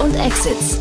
und 0.00 0.14
Exits. 0.16 0.78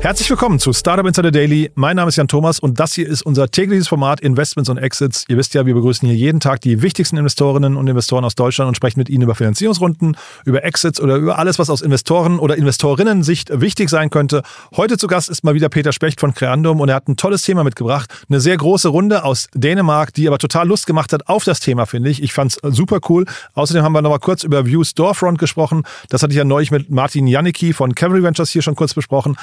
Herzlich 0.00 0.30
willkommen 0.30 0.60
zu 0.60 0.72
Startup 0.72 1.04
Insider 1.04 1.32
Daily. 1.32 1.72
Mein 1.74 1.96
Name 1.96 2.10
ist 2.10 2.16
Jan 2.16 2.28
Thomas 2.28 2.60
und 2.60 2.78
das 2.78 2.92
hier 2.92 3.08
ist 3.08 3.22
unser 3.22 3.50
tägliches 3.50 3.88
Format 3.88 4.20
Investments 4.20 4.68
und 4.68 4.76
Exits. 4.76 5.24
Ihr 5.26 5.36
wisst 5.36 5.54
ja, 5.54 5.66
wir 5.66 5.74
begrüßen 5.74 6.06
hier 6.06 6.16
jeden 6.16 6.38
Tag 6.38 6.60
die 6.60 6.80
wichtigsten 6.82 7.16
Investorinnen 7.16 7.76
und 7.76 7.88
Investoren 7.88 8.24
aus 8.24 8.36
Deutschland 8.36 8.68
und 8.68 8.76
sprechen 8.76 9.00
mit 9.00 9.08
ihnen 9.08 9.22
über 9.22 9.34
Finanzierungsrunden, 9.34 10.16
über 10.44 10.62
Exits 10.64 11.00
oder 11.00 11.16
über 11.16 11.38
alles, 11.38 11.58
was 11.58 11.70
aus 11.70 11.82
Investoren- 11.82 12.38
oder 12.38 12.56
Investorinnen-Sicht 12.56 13.60
wichtig 13.60 13.88
sein 13.88 14.10
könnte. 14.10 14.42
Heute 14.76 14.96
zu 14.96 15.08
Gast 15.08 15.28
ist 15.28 15.42
mal 15.42 15.54
wieder 15.54 15.70
Peter 15.70 15.92
Specht 15.92 16.20
von 16.20 16.34
Creandum 16.34 16.80
und 16.80 16.88
er 16.88 16.94
hat 16.94 17.08
ein 17.08 17.16
tolles 17.16 17.42
Thema 17.42 17.64
mitgebracht. 17.64 18.08
Eine 18.28 18.40
sehr 18.40 18.56
große 18.56 18.88
Runde 18.88 19.24
aus 19.24 19.48
Dänemark, 19.54 20.12
die 20.14 20.28
aber 20.28 20.38
total 20.38 20.68
Lust 20.68 20.86
gemacht 20.86 21.12
hat 21.14 21.26
auf 21.28 21.42
das 21.42 21.58
Thema, 21.58 21.86
finde 21.86 22.10
ich. 22.10 22.22
Ich 22.22 22.32
fand 22.32 22.52
es 22.52 22.76
super 22.76 23.00
cool. 23.08 23.24
Außerdem 23.54 23.82
haben 23.82 23.92
wir 23.92 24.02
noch 24.02 24.10
mal 24.10 24.18
kurz 24.18 24.44
über 24.44 24.66
View 24.66 24.84
Storefront 24.84 25.38
gesprochen. 25.38 25.82
Das 26.10 26.22
hatte 26.22 26.32
ich 26.32 26.38
ja 26.38 26.44
neulich 26.44 26.70
mit 26.70 26.90
Martin 26.90 27.26
Janicki 27.26 27.72
von 27.72 27.94
Cavalry 27.94 28.22
Ventures 28.22 28.50
hier 28.50 28.62
schon 28.62 28.76
kurz 28.76 28.94
besprochen. 28.94 29.36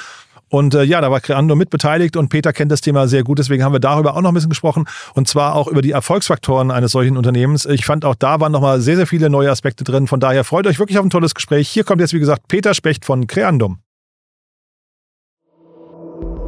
Und 0.54 0.72
äh, 0.72 0.84
ja, 0.84 1.00
da 1.00 1.10
war 1.10 1.18
Creando 1.18 1.56
mit 1.56 1.70
beteiligt 1.70 2.16
und 2.16 2.28
Peter 2.28 2.52
kennt 2.52 2.70
das 2.70 2.80
Thema 2.80 3.08
sehr 3.08 3.24
gut. 3.24 3.40
Deswegen 3.40 3.64
haben 3.64 3.72
wir 3.72 3.80
darüber 3.80 4.16
auch 4.16 4.20
noch 4.20 4.30
ein 4.30 4.34
bisschen 4.34 4.50
gesprochen. 4.50 4.84
Und 5.12 5.26
zwar 5.26 5.56
auch 5.56 5.66
über 5.66 5.82
die 5.82 5.90
Erfolgsfaktoren 5.90 6.70
eines 6.70 6.92
solchen 6.92 7.16
Unternehmens. 7.16 7.66
Ich 7.66 7.84
fand 7.84 8.04
auch 8.04 8.14
da 8.14 8.38
waren 8.38 8.52
nochmal 8.52 8.80
sehr, 8.80 8.94
sehr 8.94 9.08
viele 9.08 9.30
neue 9.30 9.50
Aspekte 9.50 9.82
drin. 9.82 10.06
Von 10.06 10.20
daher 10.20 10.44
freut 10.44 10.68
euch 10.68 10.78
wirklich 10.78 10.96
auf 11.00 11.04
ein 11.04 11.10
tolles 11.10 11.34
Gespräch. 11.34 11.68
Hier 11.68 11.82
kommt 11.82 12.00
jetzt, 12.00 12.12
wie 12.12 12.20
gesagt, 12.20 12.46
Peter 12.46 12.72
Specht 12.72 13.04
von 13.04 13.26
Creandum. 13.26 13.80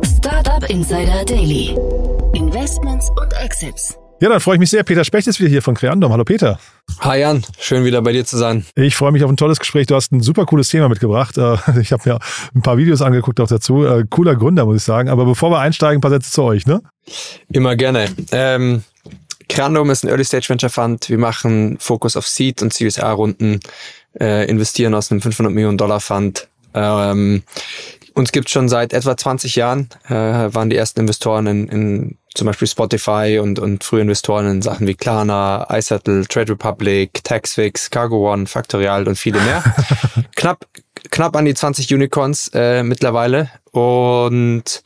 Startup 0.04 0.70
Insider 0.70 1.24
Daily. 1.24 1.76
Investments 2.32 3.10
und 3.20 3.32
Exits. 3.42 3.98
Ja, 4.18 4.30
dann 4.30 4.40
freue 4.40 4.54
ich 4.54 4.60
mich 4.60 4.70
sehr. 4.70 4.82
Peter 4.82 5.04
Specht 5.04 5.26
ist 5.26 5.40
wieder 5.40 5.50
hier 5.50 5.60
von 5.60 5.74
Creandum. 5.74 6.10
Hallo 6.10 6.24
Peter. 6.24 6.58
Hi 7.00 7.20
Jan, 7.20 7.44
schön 7.60 7.84
wieder 7.84 8.00
bei 8.00 8.12
dir 8.12 8.24
zu 8.24 8.38
sein. 8.38 8.64
Ich 8.74 8.96
freue 8.96 9.12
mich 9.12 9.22
auf 9.22 9.30
ein 9.30 9.36
tolles 9.36 9.58
Gespräch. 9.58 9.88
Du 9.88 9.94
hast 9.94 10.10
ein 10.10 10.22
super 10.22 10.46
cooles 10.46 10.68
Thema 10.70 10.88
mitgebracht. 10.88 11.36
Äh, 11.36 11.56
ich 11.80 11.92
habe 11.92 12.08
mir 12.08 12.18
ein 12.54 12.62
paar 12.62 12.78
Videos 12.78 13.02
angeguckt 13.02 13.40
auch 13.40 13.48
dazu. 13.48 13.84
Äh, 13.84 14.04
cooler 14.08 14.34
Gründer, 14.34 14.64
muss 14.64 14.76
ich 14.76 14.84
sagen. 14.84 15.10
Aber 15.10 15.26
bevor 15.26 15.50
wir 15.50 15.58
einsteigen, 15.58 15.98
ein 15.98 16.00
paar 16.00 16.10
Sätze 16.10 16.30
zu 16.30 16.44
euch, 16.44 16.66
ne? 16.66 16.80
Immer 17.52 17.76
gerne. 17.76 18.08
Ähm, 18.32 18.84
Creandum 19.50 19.90
ist 19.90 20.02
ein 20.02 20.08
Early 20.08 20.24
Stage 20.24 20.48
Venture 20.48 20.70
Fund. 20.70 21.10
Wir 21.10 21.18
machen 21.18 21.76
Fokus 21.78 22.16
auf 22.16 22.26
Seed 22.26 22.62
und 22.62 22.72
Series 22.72 22.98
A 22.98 23.12
Runden, 23.12 23.60
äh, 24.18 24.48
investieren 24.48 24.94
aus 24.94 25.10
einem 25.10 25.20
500 25.20 25.52
Millionen 25.52 25.76
Dollar 25.76 26.00
Fund. 26.00 26.48
Ähm, 26.72 27.42
uns 28.14 28.32
gibt 28.32 28.48
schon 28.48 28.70
seit 28.70 28.94
etwa 28.94 29.14
20 29.14 29.56
Jahren, 29.56 29.90
äh, 30.08 30.14
waren 30.14 30.70
die 30.70 30.76
ersten 30.76 31.00
Investoren 31.00 31.46
in, 31.46 31.68
in 31.68 32.18
zum 32.36 32.46
Beispiel 32.46 32.68
Spotify 32.68 33.38
und, 33.42 33.58
und 33.58 33.82
frühe 33.82 34.02
Investoren 34.02 34.46
in 34.46 34.62
Sachen 34.62 34.86
wie 34.86 34.94
Klarna, 34.94 35.66
iSettle, 35.70 36.26
Trade 36.26 36.52
Republic, 36.52 37.24
Taxfix, 37.24 37.90
Cargo 37.90 38.32
One, 38.32 38.46
Factorial 38.46 39.08
und 39.08 39.16
viele 39.16 39.40
mehr. 39.40 39.64
knapp, 40.36 40.66
knapp 41.10 41.34
an 41.36 41.46
die 41.46 41.54
20 41.54 41.92
Unicorns 41.92 42.50
äh, 42.54 42.82
mittlerweile 42.82 43.50
und 43.72 44.82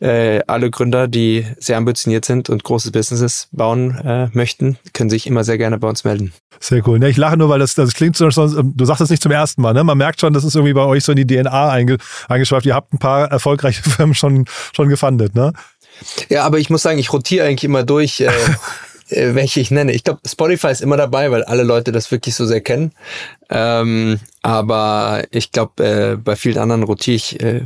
äh, 0.00 0.40
alle 0.46 0.70
Gründer, 0.70 1.08
die 1.08 1.46
sehr 1.58 1.76
ambitioniert 1.76 2.24
sind 2.24 2.50
und 2.50 2.64
große 2.64 2.90
Businesses 2.90 3.48
bauen 3.52 3.96
äh, 3.98 4.28
möchten, 4.32 4.78
können 4.92 5.10
sich 5.10 5.26
immer 5.26 5.44
sehr 5.44 5.58
gerne 5.58 5.78
bei 5.78 5.88
uns 5.88 6.04
melden. 6.04 6.32
Sehr 6.60 6.86
cool. 6.86 7.00
Ja, 7.02 7.08
ich 7.08 7.16
lache 7.16 7.36
nur, 7.36 7.48
weil 7.48 7.58
das, 7.58 7.74
das 7.74 7.94
klingt 7.94 8.16
so, 8.16 8.28
du 8.28 8.84
sagst 8.84 9.00
es 9.00 9.10
nicht 9.10 9.22
zum 9.22 9.32
ersten 9.32 9.62
Mal, 9.62 9.72
ne? 9.72 9.84
Man 9.84 9.98
merkt 9.98 10.20
schon, 10.20 10.32
das 10.32 10.44
ist 10.44 10.54
irgendwie 10.56 10.74
bei 10.74 10.84
euch 10.84 11.04
so 11.04 11.12
in 11.12 11.16
die 11.16 11.26
DNA 11.26 11.70
einge, 11.70 11.98
eingeschweift. 12.28 12.66
Ihr 12.66 12.74
habt 12.74 12.92
ein 12.92 12.98
paar 12.98 13.30
erfolgreiche 13.30 13.82
Firmen 13.88 14.14
schon, 14.14 14.46
schon 14.74 14.88
gefundet, 14.88 15.34
ne? 15.34 15.52
Ja, 16.28 16.44
aber 16.44 16.58
ich 16.58 16.70
muss 16.70 16.82
sagen, 16.82 16.98
ich 16.98 17.12
rotiere 17.12 17.46
eigentlich 17.46 17.64
immer 17.64 17.82
durch, 17.82 18.20
äh, 18.20 18.30
äh, 19.08 19.34
welche 19.34 19.60
ich 19.60 19.70
nenne. 19.70 19.92
Ich 19.92 20.04
glaube, 20.04 20.20
Spotify 20.26 20.68
ist 20.68 20.82
immer 20.82 20.96
dabei, 20.96 21.30
weil 21.30 21.44
alle 21.44 21.62
Leute 21.62 21.92
das 21.92 22.10
wirklich 22.10 22.34
so 22.34 22.46
sehr 22.46 22.60
kennen. 22.60 22.92
Ähm, 23.50 24.20
aber 24.42 25.24
ich 25.30 25.52
glaube, 25.52 25.84
äh, 25.84 26.16
bei 26.16 26.36
vielen 26.36 26.58
anderen 26.58 26.82
rotiere 26.82 27.16
ich 27.16 27.40
äh, 27.40 27.62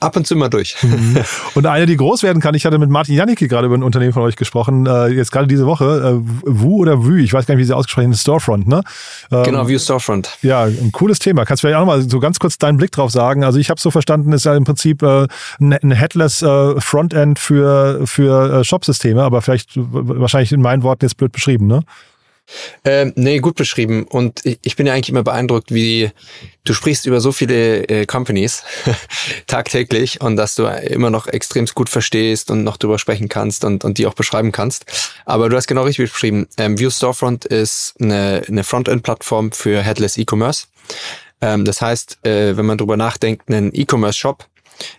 ab 0.00 0.16
und 0.16 0.26
zu 0.26 0.34
mal 0.34 0.48
durch. 0.48 0.76
Mhm. 0.82 1.18
Und 1.54 1.66
eine, 1.66 1.86
die 1.86 1.96
groß 1.96 2.22
werden 2.22 2.40
kann, 2.40 2.54
ich 2.54 2.64
hatte 2.64 2.78
mit 2.78 2.90
Martin 2.90 3.14
Janicki 3.14 3.48
gerade 3.48 3.66
über 3.66 3.76
ein 3.76 3.82
Unternehmen 3.82 4.12
von 4.12 4.22
euch 4.22 4.36
gesprochen, 4.36 4.86
äh, 4.86 5.08
jetzt 5.08 5.30
gerade 5.30 5.46
diese 5.46 5.66
Woche, 5.66 5.84
äh, 5.84 6.40
Wu 6.44 6.78
oder 6.78 7.04
Vue, 7.04 7.20
ich 7.20 7.32
weiß 7.32 7.46
gar 7.46 7.54
nicht, 7.54 7.62
wie 7.62 7.66
sie 7.66 7.76
ausgesprochen 7.76 8.12
ist, 8.12 8.22
Storefront, 8.22 8.66
ne? 8.66 8.82
Ähm, 9.30 9.42
genau, 9.44 9.68
Vue 9.68 9.78
Storefront. 9.78 10.38
Ja, 10.42 10.64
ein 10.64 10.90
cooles 10.92 11.18
Thema. 11.18 11.44
Kannst 11.44 11.62
du 11.62 11.66
vielleicht 11.66 11.76
auch 11.76 11.86
nochmal 11.86 12.02
so 12.08 12.18
ganz 12.18 12.38
kurz 12.38 12.58
deinen 12.58 12.78
Blick 12.78 12.92
drauf 12.92 13.10
sagen? 13.10 13.44
Also 13.44 13.58
ich 13.58 13.70
habe 13.70 13.80
so 13.80 13.90
verstanden, 13.90 14.32
ist 14.32 14.44
ja 14.44 14.56
im 14.56 14.64
Prinzip 14.64 15.02
äh, 15.02 15.26
ein 15.60 15.90
Headless 15.90 16.42
äh, 16.42 16.80
Frontend 16.80 17.38
für, 17.38 18.06
für 18.06 18.60
äh, 18.60 18.64
Shop-Systeme, 18.64 19.22
aber 19.22 19.42
vielleicht 19.42 19.72
wahrscheinlich 19.76 20.52
in 20.52 20.62
meinen 20.62 20.82
Worten 20.82 21.04
jetzt 21.04 21.16
blöd 21.16 21.32
beschrieben, 21.32 21.66
ne? 21.66 21.82
Ähm, 22.84 23.12
nee, 23.16 23.38
gut 23.38 23.56
beschrieben. 23.56 24.04
Und 24.04 24.44
ich, 24.44 24.58
ich 24.62 24.76
bin 24.76 24.86
ja 24.86 24.94
eigentlich 24.94 25.08
immer 25.08 25.22
beeindruckt, 25.22 25.72
wie 25.72 26.10
du 26.64 26.74
sprichst 26.74 27.06
über 27.06 27.20
so 27.20 27.32
viele 27.32 27.88
äh, 27.88 28.06
Companies 28.06 28.62
tagtäglich 29.46 30.20
und 30.20 30.36
dass 30.36 30.54
du 30.54 30.64
immer 30.64 31.10
noch 31.10 31.26
extrem 31.26 31.66
gut 31.66 31.88
verstehst 31.88 32.50
und 32.50 32.64
noch 32.64 32.76
drüber 32.76 32.98
sprechen 32.98 33.28
kannst 33.28 33.64
und, 33.64 33.84
und 33.84 33.98
die 33.98 34.06
auch 34.06 34.14
beschreiben 34.14 34.52
kannst. 34.52 34.84
Aber 35.24 35.48
du 35.48 35.56
hast 35.56 35.66
genau 35.66 35.82
richtig 35.82 36.10
beschrieben. 36.10 36.48
Ähm, 36.58 36.78
View 36.78 36.90
Storefront 36.90 37.44
ist 37.44 37.94
eine, 38.00 38.42
eine 38.46 38.64
Frontend-Plattform 38.64 39.52
für 39.52 39.82
Headless 39.82 40.18
E-Commerce. 40.18 40.66
Ähm, 41.40 41.64
das 41.64 41.80
heißt, 41.80 42.18
äh, 42.24 42.56
wenn 42.56 42.66
man 42.66 42.78
drüber 42.78 42.96
nachdenkt, 42.96 43.48
einen 43.48 43.70
E-Commerce-Shop 43.72 44.46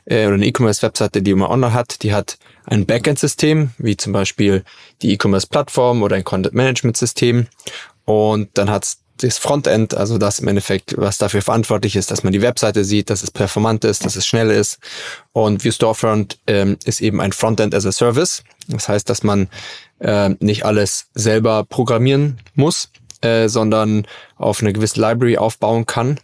äh, 0.05 0.25
oder 0.25 0.35
eine 0.35 0.45
E-Commerce-Webseite, 0.45 1.21
die 1.21 1.33
man 1.33 1.49
online 1.49 1.73
hat, 1.73 2.03
die 2.03 2.13
hat 2.13 2.37
ein 2.65 2.85
Backend-System, 2.85 3.71
wie 3.77 3.97
zum 3.97 4.13
Beispiel 4.13 4.63
die 5.01 5.13
E-Commerce-Plattform 5.13 6.03
oder 6.03 6.15
ein 6.15 6.23
Content-Management-System. 6.23 7.47
Und 8.05 8.49
dann 8.55 8.69
hat 8.69 8.97
das 9.17 9.37
Frontend, 9.37 9.93
also 9.93 10.17
das 10.17 10.39
im 10.39 10.47
Endeffekt, 10.47 10.95
was 10.97 11.17
dafür 11.17 11.41
verantwortlich 11.41 11.95
ist, 11.95 12.11
dass 12.11 12.23
man 12.23 12.33
die 12.33 12.41
Webseite 12.41 12.83
sieht, 12.83 13.09
dass 13.09 13.23
es 13.23 13.31
performant 13.31 13.83
ist, 13.83 14.05
dass 14.05 14.15
es 14.15 14.25
schnell 14.25 14.49
ist. 14.49 14.79
Und 15.31 15.63
View 15.63 15.71
Storefront 15.71 16.39
ähm, 16.47 16.77
ist 16.85 17.01
eben 17.01 17.21
ein 17.21 17.31
Frontend 17.31 17.75
as 17.75 17.85
a 17.85 17.91
Service. 17.91 18.43
Das 18.67 18.89
heißt, 18.89 19.09
dass 19.09 19.23
man 19.23 19.47
äh, 19.99 20.29
nicht 20.39 20.65
alles 20.65 21.07
selber 21.13 21.63
programmieren 21.65 22.39
muss, 22.55 22.89
äh, 23.21 23.47
sondern 23.47 24.07
auf 24.37 24.61
eine 24.61 24.73
gewisse 24.73 24.99
Library 24.99 25.37
aufbauen 25.37 25.85
kann. 25.85 26.19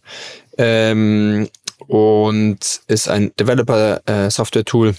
Ähm, 0.58 1.50
und 1.88 2.82
ist 2.88 3.10
ein 3.10 3.32
Developer-Software-Tool, 3.40 4.90
äh, 4.90 4.94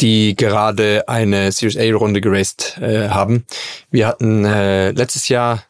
die 0.00 0.34
gerade 0.36 1.08
eine 1.08 1.52
Series 1.52 1.76
A-Runde 1.76 2.20
geraced 2.20 2.78
äh, 2.80 3.08
haben. 3.08 3.44
Wir 3.90 4.06
hatten 4.06 4.44
äh, 4.44 4.92
letztes 4.92 5.28
Jahr 5.28 5.64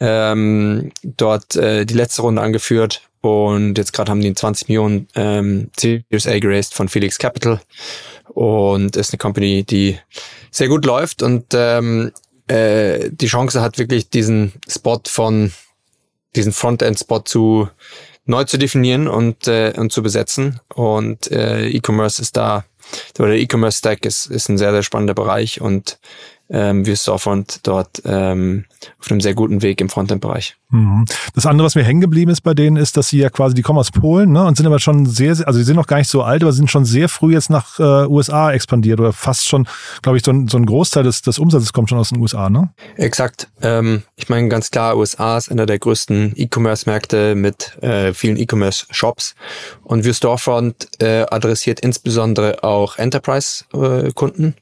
ähm, 0.00 0.92
dort 1.02 1.56
äh, 1.56 1.84
die 1.84 1.94
letzte 1.94 2.22
Runde 2.22 2.42
angeführt 2.42 3.02
und 3.20 3.78
jetzt 3.78 3.92
gerade 3.92 4.10
haben 4.10 4.20
die 4.20 4.34
20 4.34 4.68
Millionen 4.68 5.08
ähm, 5.14 5.70
Series 5.78 6.26
A 6.26 6.38
geraced 6.38 6.74
von 6.74 6.88
Felix 6.88 7.18
Capital 7.18 7.60
und 8.28 8.96
ist 8.96 9.12
eine 9.12 9.18
Company, 9.18 9.64
die 9.64 9.98
sehr 10.50 10.68
gut 10.68 10.84
läuft 10.84 11.22
und 11.22 11.46
ähm, 11.54 12.12
äh, 12.48 13.10
die 13.12 13.26
Chance 13.26 13.60
hat 13.60 13.78
wirklich 13.78 14.10
diesen 14.10 14.52
Spot 14.68 15.00
von 15.06 15.52
diesen 16.34 16.52
Frontend-Spot 16.52 17.20
zu 17.20 17.68
neu 18.24 18.44
zu 18.44 18.58
definieren 18.58 19.08
und, 19.08 19.48
äh, 19.48 19.72
und 19.76 19.92
zu 19.92 20.02
besetzen. 20.02 20.60
Und 20.74 21.30
äh, 21.30 21.68
E-Commerce 21.68 22.20
ist 22.22 22.36
da, 22.36 22.64
oder 23.18 23.34
E-Commerce 23.34 23.78
Stack 23.78 24.04
ist, 24.04 24.26
ist 24.26 24.48
ein 24.48 24.58
sehr, 24.58 24.72
sehr 24.72 24.82
spannender 24.82 25.14
Bereich 25.14 25.60
und 25.60 25.98
ähm, 26.52 26.84
wir 26.84 26.94
Storefront 26.96 27.60
dort 27.66 28.02
ähm, 28.04 28.66
auf 29.00 29.10
einem 29.10 29.20
sehr 29.20 29.34
guten 29.34 29.62
Weg 29.62 29.80
im 29.80 29.88
Frontend-Bereich. 29.88 30.56
Mhm. 30.68 31.06
Das 31.34 31.46
andere, 31.46 31.66
was 31.66 31.74
mir 31.74 31.82
hängen 31.82 32.00
geblieben 32.00 32.30
ist 32.30 32.42
bei 32.42 32.52
denen, 32.52 32.76
ist, 32.76 32.96
dass 32.96 33.08
sie 33.08 33.18
ja 33.18 33.30
quasi, 33.30 33.54
die 33.54 33.62
kommen 33.62 33.78
aus 33.78 33.90
Polen 33.90 34.32
ne, 34.32 34.44
und 34.44 34.56
sind 34.56 34.66
aber 34.66 34.78
schon 34.78 35.06
sehr, 35.06 35.30
also 35.46 35.58
sie 35.58 35.64
sind 35.64 35.76
noch 35.76 35.86
gar 35.86 35.96
nicht 35.96 36.10
so 36.10 36.22
alt, 36.22 36.42
aber 36.42 36.52
sind 36.52 36.70
schon 36.70 36.84
sehr 36.84 37.08
früh 37.08 37.32
jetzt 37.32 37.48
nach 37.48 37.78
äh, 37.78 38.06
USA 38.06 38.52
expandiert 38.52 39.00
oder 39.00 39.12
fast 39.12 39.48
schon, 39.48 39.66
glaube 40.02 40.18
ich, 40.18 40.24
so 40.24 40.30
ein, 40.30 40.48
so 40.48 40.58
ein 40.58 40.66
Großteil 40.66 41.04
des, 41.04 41.22
des 41.22 41.38
Umsatzes 41.38 41.72
kommt 41.72 41.88
schon 41.88 41.98
aus 41.98 42.10
den 42.10 42.20
USA, 42.20 42.50
ne? 42.50 42.70
Exakt. 42.96 43.48
Ähm, 43.62 44.02
ich 44.16 44.28
meine 44.28 44.48
ganz 44.48 44.70
klar, 44.70 44.96
USA 44.96 45.38
ist 45.38 45.50
einer 45.50 45.66
der 45.66 45.78
größten 45.78 46.34
E-Commerce-Märkte 46.36 47.34
mit 47.34 47.82
äh, 47.82 48.12
vielen 48.12 48.36
E-Commerce-Shops 48.36 49.34
und 49.84 50.04
wir 50.04 50.12
Storefront 50.12 50.88
äh, 51.00 51.24
adressiert 51.30 51.80
insbesondere 51.80 52.62
auch 52.62 52.98
Enterprise-Kunden. 52.98 54.54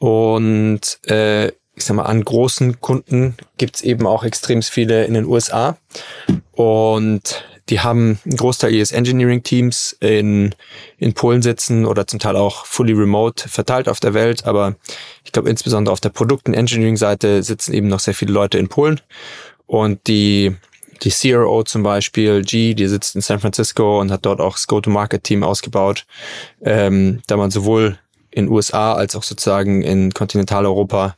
Und 0.00 0.98
äh, 1.08 1.48
ich 1.48 1.84
sag 1.84 1.94
mal, 1.94 2.04
an 2.04 2.24
großen 2.24 2.80
Kunden 2.80 3.36
gibt's 3.58 3.82
eben 3.82 4.06
auch 4.06 4.24
extrem 4.24 4.62
viele 4.62 5.04
in 5.04 5.12
den 5.12 5.26
USA. 5.26 5.76
Und 6.52 7.44
die 7.68 7.80
haben 7.80 8.18
einen 8.24 8.36
Großteil 8.36 8.74
ihres 8.74 8.92
Engineering-Teams 8.92 9.98
in, 10.00 10.54
in 10.96 11.12
Polen 11.12 11.42
sitzen 11.42 11.84
oder 11.84 12.06
zum 12.06 12.18
Teil 12.18 12.36
auch 12.36 12.64
fully 12.64 12.94
remote 12.94 13.46
verteilt 13.48 13.90
auf 13.90 14.00
der 14.00 14.14
Welt. 14.14 14.46
Aber 14.46 14.76
ich 15.24 15.32
glaube, 15.32 15.50
insbesondere 15.50 15.92
auf 15.92 16.00
der 16.00 16.08
Produkt- 16.08 16.48
und 16.48 16.54
Engineering-Seite 16.54 17.42
sitzen 17.42 17.74
eben 17.74 17.88
noch 17.88 18.00
sehr 18.00 18.14
viele 18.14 18.32
Leute 18.32 18.56
in 18.56 18.68
Polen. 18.68 19.02
Und 19.66 20.06
die, 20.06 20.56
die 21.02 21.10
CRO 21.10 21.62
zum 21.62 21.82
Beispiel, 21.82 22.42
G, 22.42 22.72
die 22.72 22.88
sitzt 22.88 23.16
in 23.16 23.20
San 23.20 23.38
Francisco 23.38 24.00
und 24.00 24.10
hat 24.10 24.24
dort 24.24 24.40
auch 24.40 24.54
das 24.54 24.66
Go-to-Market-Team 24.66 25.42
ausgebaut, 25.42 26.06
ähm, 26.62 27.20
da 27.26 27.36
man 27.36 27.50
sowohl 27.50 27.98
in 28.30 28.48
USA 28.48 28.94
als 28.94 29.16
auch 29.16 29.22
sozusagen 29.22 29.82
in 29.82 30.12
Kontinentaleuropa 30.12 31.16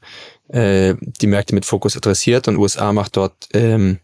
äh, 0.49 0.95
die 1.01 1.27
Märkte 1.27 1.55
mit 1.55 1.65
Fokus 1.65 1.97
adressiert 1.97 2.49
und 2.49 2.57
USA 2.57 2.93
macht 2.93 3.17
dort 3.17 3.35
ähm, 3.53 3.99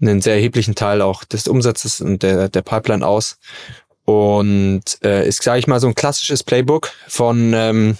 einen 0.00 0.20
sehr 0.20 0.34
erheblichen 0.34 0.74
Teil 0.74 1.02
auch 1.02 1.24
des 1.24 1.48
Umsatzes 1.48 2.00
und 2.00 2.22
der, 2.22 2.48
der 2.48 2.62
Pipeline 2.62 3.06
aus. 3.06 3.38
und 4.04 4.82
äh, 5.02 5.26
ist, 5.26 5.42
sage 5.42 5.58
ich 5.60 5.66
mal, 5.66 5.80
so 5.80 5.86
ein 5.86 5.94
klassisches 5.94 6.42
Playbook 6.42 6.92
von 7.08 7.52
ähm, 7.54 7.96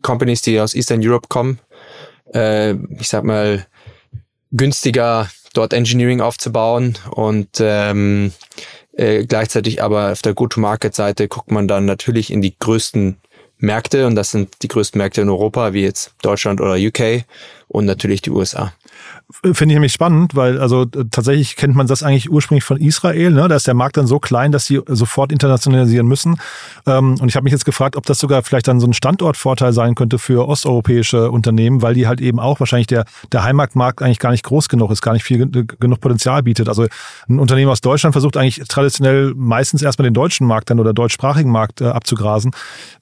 Companies, 0.00 0.42
die 0.42 0.60
aus 0.60 0.74
Eastern 0.74 1.06
Europe 1.06 1.28
kommen. 1.28 1.58
Äh, 2.32 2.74
ich 2.98 3.08
sag 3.08 3.24
mal, 3.24 3.66
günstiger 4.52 5.28
dort 5.52 5.72
Engineering 5.72 6.20
aufzubauen 6.20 6.98
und 7.10 7.48
ähm, 7.60 8.32
äh, 8.92 9.24
gleichzeitig 9.24 9.82
aber 9.82 10.12
auf 10.12 10.22
der 10.22 10.34
Go-to-Market-Seite 10.34 11.28
guckt 11.28 11.50
man 11.50 11.66
dann 11.68 11.84
natürlich 11.84 12.32
in 12.32 12.42
die 12.42 12.56
größten 12.58 13.18
Märkte 13.64 14.06
und 14.06 14.14
das 14.14 14.30
sind 14.30 14.62
die 14.62 14.68
größten 14.68 14.98
Märkte 14.98 15.20
in 15.20 15.28
Europa, 15.28 15.72
wie 15.72 15.82
jetzt 15.82 16.12
Deutschland 16.22 16.60
oder 16.60 16.74
UK 16.74 17.24
und 17.68 17.84
natürlich 17.86 18.22
die 18.22 18.30
USA. 18.30 18.72
Finde 19.30 19.72
ich 19.72 19.76
nämlich 19.76 19.92
spannend, 19.92 20.34
weil 20.34 20.60
also 20.60 20.82
äh, 20.82 21.04
tatsächlich 21.10 21.56
kennt 21.56 21.74
man 21.74 21.86
das 21.86 22.02
eigentlich 22.02 22.30
ursprünglich 22.30 22.64
von 22.64 22.76
Israel. 22.76 23.30
Ne? 23.30 23.48
Da 23.48 23.56
ist 23.56 23.66
der 23.66 23.74
Markt 23.74 23.96
dann 23.96 24.06
so 24.06 24.18
klein, 24.18 24.52
dass 24.52 24.66
sie 24.66 24.82
sofort 24.86 25.32
internationalisieren 25.32 26.06
müssen. 26.06 26.38
Ähm, 26.86 27.16
und 27.20 27.28
ich 27.28 27.36
habe 27.36 27.44
mich 27.44 27.52
jetzt 27.52 27.64
gefragt, 27.64 27.96
ob 27.96 28.04
das 28.04 28.18
sogar 28.18 28.42
vielleicht 28.42 28.68
dann 28.68 28.80
so 28.80 28.86
ein 28.86 28.92
Standortvorteil 28.92 29.72
sein 29.72 29.94
könnte 29.94 30.18
für 30.18 30.46
osteuropäische 30.46 31.30
Unternehmen, 31.30 31.80
weil 31.80 31.94
die 31.94 32.06
halt 32.06 32.20
eben 32.20 32.38
auch 32.38 32.60
wahrscheinlich 32.60 32.86
der, 32.86 33.06
der 33.32 33.44
Heimatmarkt 33.44 34.02
eigentlich 34.02 34.18
gar 34.18 34.30
nicht 34.30 34.44
groß 34.44 34.68
genug 34.68 34.90
ist, 34.90 35.00
gar 35.00 35.14
nicht 35.14 35.24
viel 35.24 35.46
genug 35.46 36.00
Potenzial 36.00 36.42
bietet. 36.42 36.68
Also 36.68 36.86
ein 37.28 37.38
Unternehmen 37.38 37.70
aus 37.70 37.80
Deutschland 37.80 38.12
versucht 38.12 38.36
eigentlich 38.36 38.60
traditionell 38.68 39.32
meistens 39.34 39.80
erstmal 39.80 40.04
den 40.04 40.14
deutschen 40.14 40.46
Markt 40.46 40.68
dann 40.68 40.80
oder 40.80 40.92
deutschsprachigen 40.92 41.50
Markt 41.50 41.80
äh, 41.80 41.86
abzugrasen. 41.86 42.52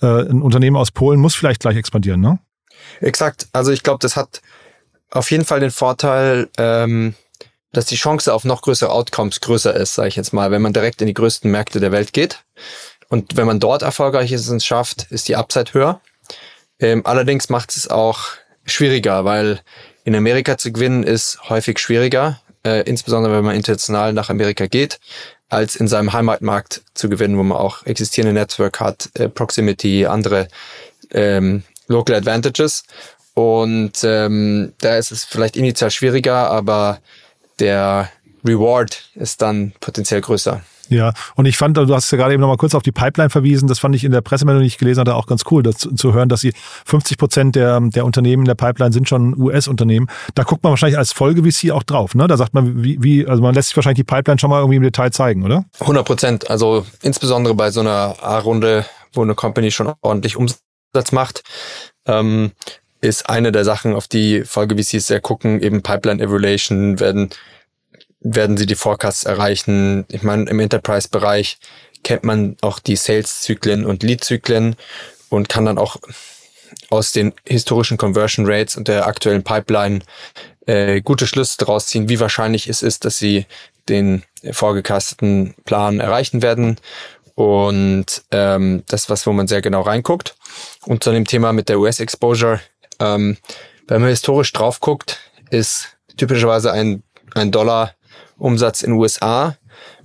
Äh, 0.01 0.07
ein 0.07 0.41
Unternehmen 0.41 0.77
aus 0.77 0.93
Polen 0.93 1.19
muss 1.19 1.35
vielleicht 1.35 1.61
gleich 1.61 1.77
expandieren, 1.77 2.21
ne? 2.21 2.39
Exakt. 3.01 3.49
Also 3.53 3.73
ich 3.73 3.83
glaube, 3.83 3.99
das 4.01 4.17
hat 4.17 4.41
auf 5.12 5.31
jeden 5.31 5.44
Fall 5.44 5.61
den 5.61 5.70
Vorteil, 5.70 6.49
ähm, 6.59 7.14
dass 7.73 7.87
die 7.87 7.97
Chance 7.97 8.32
auf 8.32 8.44
noch 8.44 8.62
größere 8.62 8.91
Outcomes 8.91 9.41
größer 9.41 9.75
ist, 9.75 9.94
sage 9.94 10.09
ich 10.09 10.17
jetzt 10.17 10.32
mal, 10.32 10.50
wenn 10.50 10.62
man 10.62 10.73
direkt 10.73 11.00
in 11.00 11.06
die 11.06 11.14
größten 11.14 11.50
Märkte 11.50 11.81
der 11.81 11.93
Welt 11.93 12.12
geht. 12.12 12.44
Und 13.09 13.37
wenn 13.37 13.47
man 13.47 13.61
dort 13.61 13.82
erfolgreich 13.82 14.32
ist 14.32 14.49
und 14.49 14.56
es 14.56 14.67
schafft, 14.67 15.06
ist 15.11 15.29
die 15.29 15.37
Upside 15.37 15.73
höher. 15.75 16.00
Ähm, 16.79 17.03
allerdings 17.05 17.49
macht 17.49 17.76
es 17.76 17.88
auch 17.88 18.20
schwieriger, 18.64 19.25
weil 19.25 19.61
in 20.05 20.14
Amerika 20.14 20.59
zu 20.59 20.73
gewinnen 20.73 21.03
ist 21.03 21.38
häufig 21.49 21.79
schwieriger, 21.79 22.41
äh, 22.65 22.82
insbesondere 22.82 23.35
wenn 23.35 23.44
man 23.44 23.55
international 23.55 24.12
nach 24.12 24.31
Amerika 24.31 24.67
geht, 24.67 24.99
als 25.49 25.76
in 25.76 25.88
seinem 25.88 26.12
Heimatmarkt 26.12 26.82
zu 26.94 27.08
gewinnen, 27.08 27.37
wo 27.37 27.43
man 27.43 27.58
auch 27.58 27.85
existierende 27.85 28.32
Network 28.32 28.81
hat, 28.81 29.11
äh, 29.15 29.29
Proximity, 29.29 30.06
andere 30.06 30.49
ähm, 31.11 31.65
Local 31.88 32.17
Advantages. 32.17 32.85
Und 33.34 34.05
ähm, 34.05 34.73
da 34.81 34.96
ist 34.96 35.11
es 35.11 35.25
vielleicht 35.25 35.56
initial 35.56 35.90
schwieriger, 35.90 36.50
aber 36.50 36.99
der 37.58 38.11
Reward 38.44 39.11
ist 39.14 39.40
dann 39.40 39.73
potenziell 39.81 40.20
größer. 40.20 40.62
Ja, 40.88 41.14
und 41.37 41.46
ich 41.46 41.56
fand, 41.56 41.76
du 41.76 41.94
hast 41.94 42.11
ja 42.11 42.19
gerade 42.19 42.34
eben 42.34 42.40
nochmal 42.40 42.58
kurz 42.58 42.75
auf 42.75 42.82
die 42.82 42.93
Pipeline 42.93 43.31
verwiesen, 43.31 43.67
das 43.67 43.79
fand 43.79 43.94
ich 43.94 44.05
in 44.05 44.12
der 44.12 44.20
Pressemeldung, 44.20 44.61
die 44.61 44.67
ich 44.67 44.76
gelesen 44.76 45.00
hatte, 45.00 45.14
auch 45.14 45.26
ganz 45.26 45.44
cool, 45.50 45.62
das 45.62 45.76
zu, 45.76 46.12
hören, 46.12 46.29
dass 46.29 46.43
sie 46.43 46.52
50 46.84 47.17
Prozent 47.17 47.56
der, 47.56 47.81
der 47.81 48.05
Unternehmen 48.05 48.43
in 48.43 48.46
der 48.46 48.55
Pipeline 48.55 48.93
sind 48.93 49.08
schon 49.08 49.38
US-Unternehmen. 49.40 50.08
Da 50.34 50.43
guckt 50.43 50.62
man 50.62 50.70
wahrscheinlich 50.70 50.99
als 50.99 51.12
Folge 51.12 51.50
VC 51.50 51.70
auch 51.70 51.82
drauf, 51.82 52.14
ne? 52.14 52.26
Da 52.26 52.37
sagt 52.37 52.52
man, 52.52 52.82
wie, 52.82 53.02
wie, 53.02 53.26
also 53.26 53.43
man 53.43 53.55
lässt 53.55 53.69
sich 53.69 53.76
wahrscheinlich 53.76 54.05
die 54.05 54.12
Pipeline 54.12 54.38
schon 54.38 54.50
mal 54.50 54.58
irgendwie 54.58 54.76
im 54.76 54.82
Detail 54.82 55.11
zeigen, 55.11 55.44
oder? 55.44 55.64
100 55.81 56.05
Prozent, 56.05 56.50
also 56.50 56.84
insbesondere 57.00 57.55
bei 57.55 57.70
so 57.70 57.81
einer 57.81 58.17
A-Runde, 58.20 58.84
wo 59.14 59.23
eine 59.23 59.34
Company 59.34 59.70
schon 59.70 59.93
ordentlich 60.02 60.37
Umsatz 60.37 61.12
macht. 61.12 61.43
Ähm, 62.06 62.52
ist 63.03 63.29
eine 63.29 63.53
der 63.53 63.65
Sachen, 63.65 63.95
auf 63.95 64.09
die 64.09 64.45
Folge 64.45 64.77
VCs 64.77 65.09
sehr 65.09 65.21
gucken, 65.21 65.61
eben 65.61 65.83
Pipeline 65.83 66.23
Evaluation, 66.23 67.01
werden, 67.01 67.31
werden 68.21 68.57
sie 68.57 68.67
die 68.67 68.77
Forecasts 68.77 69.25
erreichen. 69.25 70.07
Ich 70.09 70.23
meine, 70.23 70.49
im 70.49 70.61
Enterprise-Bereich 70.61 71.59
kennt 72.05 72.25
man 72.25 72.57
auch 72.63 72.79
die 72.79 72.97
Sales-Zyklen 72.97 73.85
und 73.85 74.03
Lead-Zyklen 74.03 74.77
und 75.29 75.49
kann 75.49 75.67
dann 75.67 75.79
auch 75.79 75.97
aus 76.91 77.13
den 77.13 77.35
historischen 77.45 77.99
Conversion 77.99 78.47
Rates 78.47 78.77
und 78.77 78.89
der 78.89 79.07
aktuellen 79.07 79.43
Pipeline 79.43 80.01
äh, 80.67 81.01
gute 81.01 81.27
Schlüsse 81.27 81.57
daraus 81.59 81.87
ziehen, 81.87 82.09
wie 82.09 82.21
wahrscheinlich 82.21 82.69
es 82.69 82.83
ist, 82.83 83.05
dass 83.05 83.19
sie 83.19 83.47
den 83.89 84.23
vorgekasteten 84.53 85.55
Plan 85.65 85.99
erreichen 85.99 86.41
werden. 86.41 86.79
Und 87.35 88.23
ähm, 88.31 88.85
das 88.87 89.03
ist 89.03 89.11
was, 89.11 89.27
wo 89.27 89.33
man 89.33 89.49
sehr 89.49 89.63
genau 89.63 89.81
reinguckt. 89.81 90.37
Und 90.85 91.03
zu 91.03 91.11
dem 91.11 91.25
Thema 91.25 91.53
mit 91.53 91.69
der 91.69 91.81
US-Exposure 91.81 92.61
ähm, 93.03 93.37
wenn 93.89 94.01
man 94.01 94.11
historisch 94.11 94.53
drauf 94.53 94.81
guckt, 94.81 95.19
ist 95.51 95.97
typischerweise 96.17 96.73
ein, 96.73 97.03
ein 97.35 97.51
Dollar 97.51 97.95
Umsatz 98.39 98.83
in 98.83 98.93
USA 98.93 99.57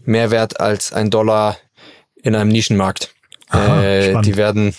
mehr 0.04 0.32
wert 0.32 0.60
als 0.60 0.94
ein 0.94 1.10
Dollar 1.10 1.58
in 2.16 2.36
einem 2.36 2.50
Nischenmarkt. 2.50 3.14
Aha, 3.50 3.84
äh, 3.84 4.22
die 4.22 4.38
werden 4.38 4.74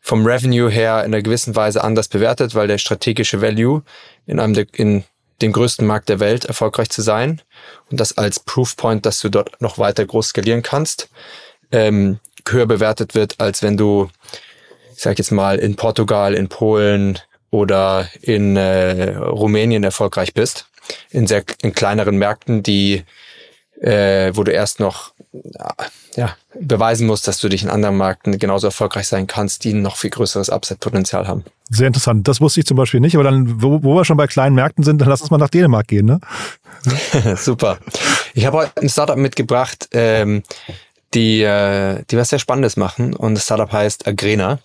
vom 0.00 0.26
Revenue 0.26 0.70
her 0.70 1.04
in 1.04 1.12
einer 1.12 1.22
gewissen 1.22 1.54
Weise 1.56 1.84
anders 1.84 2.08
bewertet, 2.08 2.54
weil 2.54 2.68
der 2.68 2.78
strategische 2.78 3.42
Value 3.42 3.82
in 4.26 4.40
einem 4.40 4.54
der, 4.54 4.66
in 4.74 5.04
dem 5.42 5.52
größten 5.52 5.86
Markt 5.86 6.08
der 6.08 6.20
Welt 6.20 6.44
erfolgreich 6.44 6.90
zu 6.90 7.02
sein 7.02 7.42
und 7.90 8.00
das 8.00 8.16
als 8.16 8.40
Proofpoint, 8.40 9.06
dass 9.06 9.20
du 9.20 9.28
dort 9.28 9.60
noch 9.60 9.78
weiter 9.78 10.04
groß 10.04 10.28
skalieren 10.28 10.62
kannst, 10.62 11.08
ähm, 11.72 12.18
höher 12.48 12.66
bewertet 12.66 13.14
wird, 13.14 13.38
als 13.38 13.62
wenn 13.62 13.76
du, 13.76 14.10
ich 14.94 15.02
sag 15.02 15.18
jetzt 15.18 15.32
mal, 15.32 15.58
in 15.58 15.76
Portugal, 15.76 16.34
in 16.34 16.48
Polen, 16.48 17.18
oder 17.50 18.08
in 18.22 18.56
äh, 18.56 19.16
Rumänien 19.16 19.84
erfolgreich 19.84 20.34
bist, 20.34 20.66
in 21.10 21.26
sehr 21.26 21.44
in 21.62 21.72
kleineren 21.72 22.16
Märkten, 22.16 22.62
die 22.62 23.04
äh, 23.80 24.32
wo 24.34 24.44
du 24.44 24.52
erst 24.52 24.78
noch 24.78 25.12
ja, 26.16 26.36
beweisen 26.54 27.06
musst, 27.06 27.28
dass 27.28 27.38
du 27.38 27.48
dich 27.48 27.62
in 27.62 27.70
anderen 27.70 27.96
Märkten 27.96 28.38
genauso 28.38 28.66
erfolgreich 28.66 29.06
sein 29.06 29.26
kannst, 29.26 29.64
die 29.64 29.72
ein 29.72 29.82
noch 29.82 29.96
viel 29.96 30.10
größeres 30.10 30.50
Upset-Potenzial 30.50 31.28
haben. 31.28 31.44
Sehr 31.70 31.86
interessant. 31.86 32.26
Das 32.26 32.40
wusste 32.40 32.60
ich 32.60 32.66
zum 32.66 32.76
Beispiel 32.76 33.00
nicht, 33.00 33.14
aber 33.14 33.24
dann, 33.24 33.62
wo, 33.62 33.82
wo 33.82 33.94
wir 33.94 34.04
schon 34.04 34.16
bei 34.16 34.26
kleinen 34.26 34.54
Märkten 34.54 34.82
sind, 34.82 35.00
dann 35.00 35.08
lass 35.08 35.20
uns 35.22 35.30
mal 35.30 35.38
nach 35.38 35.48
Dänemark 35.48 35.86
gehen, 35.86 36.06
ne? 36.06 36.20
Super. 37.36 37.78
Ich 38.34 38.44
habe 38.44 38.58
heute 38.58 38.80
ein 38.80 38.88
Startup 38.88 39.16
mitgebracht, 39.16 39.88
ähm, 39.92 40.42
die, 41.14 41.42
äh, 41.42 42.02
die 42.10 42.16
was 42.16 42.30
sehr 42.30 42.38
Spannendes 42.38 42.76
machen 42.76 43.14
und 43.14 43.34
das 43.34 43.44
Startup 43.44 43.70
heißt 43.70 44.06
Agrena. 44.06 44.58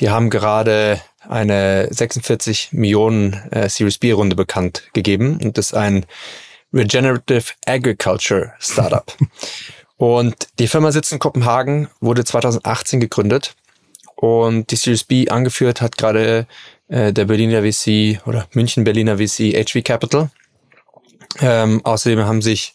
Die 0.00 0.10
haben 0.10 0.30
gerade 0.30 1.00
eine 1.28 1.88
46 1.90 2.72
Millionen 2.72 3.34
äh, 3.50 3.68
Series 3.68 3.98
B 3.98 4.12
Runde 4.12 4.36
bekannt 4.36 4.84
gegeben 4.92 5.38
und 5.42 5.56
das 5.56 5.66
ist 5.66 5.74
ein 5.74 6.06
Regenerative 6.72 7.52
Agriculture 7.66 8.52
Startup. 8.58 9.10
und 9.96 10.48
die 10.58 10.66
Firma 10.66 10.90
sitzt 10.92 11.12
in 11.12 11.18
Kopenhagen, 11.18 11.88
wurde 12.00 12.24
2018 12.24 13.00
gegründet 13.00 13.54
und 14.16 14.70
die 14.70 14.76
Series 14.76 15.04
B 15.04 15.28
angeführt 15.28 15.80
hat 15.80 15.96
gerade 15.96 16.46
äh, 16.88 17.12
der 17.12 17.26
Berliner 17.26 17.62
VC 17.62 18.20
oder 18.26 18.46
München 18.52 18.84
Berliner 18.84 19.18
VC 19.18 19.54
HV 19.54 19.84
Capital. 19.84 20.30
Ähm, 21.40 21.80
außerdem 21.84 22.24
haben 22.24 22.42
sich 22.42 22.74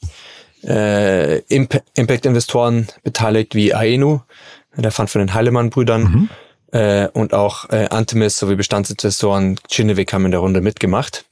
äh, 0.64 1.40
Imp 1.44 1.82
Impact-Investoren 1.94 2.88
beteiligt 3.04 3.56
wie 3.56 3.74
Aenu, 3.74 4.20
der 4.76 4.92
Fund 4.92 5.10
von 5.10 5.20
den 5.20 5.34
Heilemann-Brüdern, 5.34 6.04
mhm 6.04 6.30
äh, 6.72 7.08
und 7.10 7.34
auch 7.34 7.70
äh, 7.70 7.88
Antimis 7.90 8.38
sowie 8.38 8.56
Bestandsinvestoren 8.56 9.60
Kinnevik 9.70 10.14
haben 10.14 10.26
in 10.26 10.32
der 10.32 10.40
Runde 10.40 10.62
mitgemacht. 10.62 11.26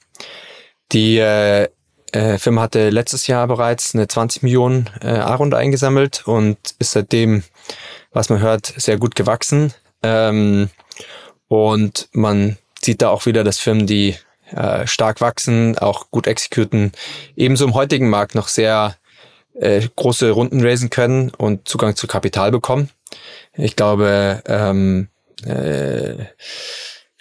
Die 0.91 1.17
äh, 1.17 1.67
äh, 2.12 2.38
Firma 2.38 2.62
hatte 2.63 2.89
letztes 2.89 3.27
Jahr 3.27 3.48
bereits 3.48 3.94
eine 3.94 4.08
20 4.08 4.44
Millionen 4.44 4.89
äh, 5.01 5.08
A-Runde 5.08 5.58
eingesammelt 5.58 6.25
und 6.25 6.58
ist 6.79 6.91
seitdem, 6.91 7.44
was 8.12 8.29
man 8.29 8.39
hört, 8.39 8.65
sehr 8.77 8.98
gut 8.98 9.15
gewachsen. 9.15 9.74
Ähm, 10.03 10.70
und 11.48 12.10
man 12.13 12.58
sieht 12.82 13.01
da 13.01 13.10
auch 13.10 13.25
wieder, 13.25 13.44
dass 13.44 13.60
Firmen, 13.60 13.88
die 13.88 14.15
äh, 14.51 14.88
stark 14.88 15.20
wachsen, 15.20 15.77
auch 15.77 16.10
gut 16.12 16.27
exekuten, 16.27 16.94
ebenso 17.36 17.65
im 17.65 17.74
heutigen 17.74 18.10
Markt 18.10 18.36
noch 18.36 18.48
sehr 18.48 18.96
äh, 19.53 19.86
große 19.96 20.32
Runden 20.32 20.65
raisen 20.65 20.89
können 20.89 21.32
und 21.32 21.67
Zugang 21.67 21.96
zu 21.96 22.08
Kapital 22.08 22.51
bekommen. 22.51 22.89
Ich 23.53 23.75
glaube, 23.75 24.41
ähm, 24.46 25.10
äh, 25.46 26.25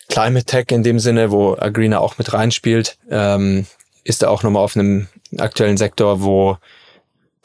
Climate 0.08 0.46
Tech 0.46 0.66
in 0.70 0.82
dem 0.82 0.98
Sinne, 0.98 1.30
wo 1.30 1.54
Agrina 1.54 1.98
auch 1.98 2.18
mit 2.18 2.32
reinspielt, 2.32 2.96
ähm, 3.10 3.66
ist 4.04 4.22
er 4.22 4.30
auch 4.30 4.42
nochmal 4.42 4.62
auf 4.62 4.76
einem 4.76 5.08
aktuellen 5.38 5.76
Sektor, 5.76 6.22
wo 6.22 6.58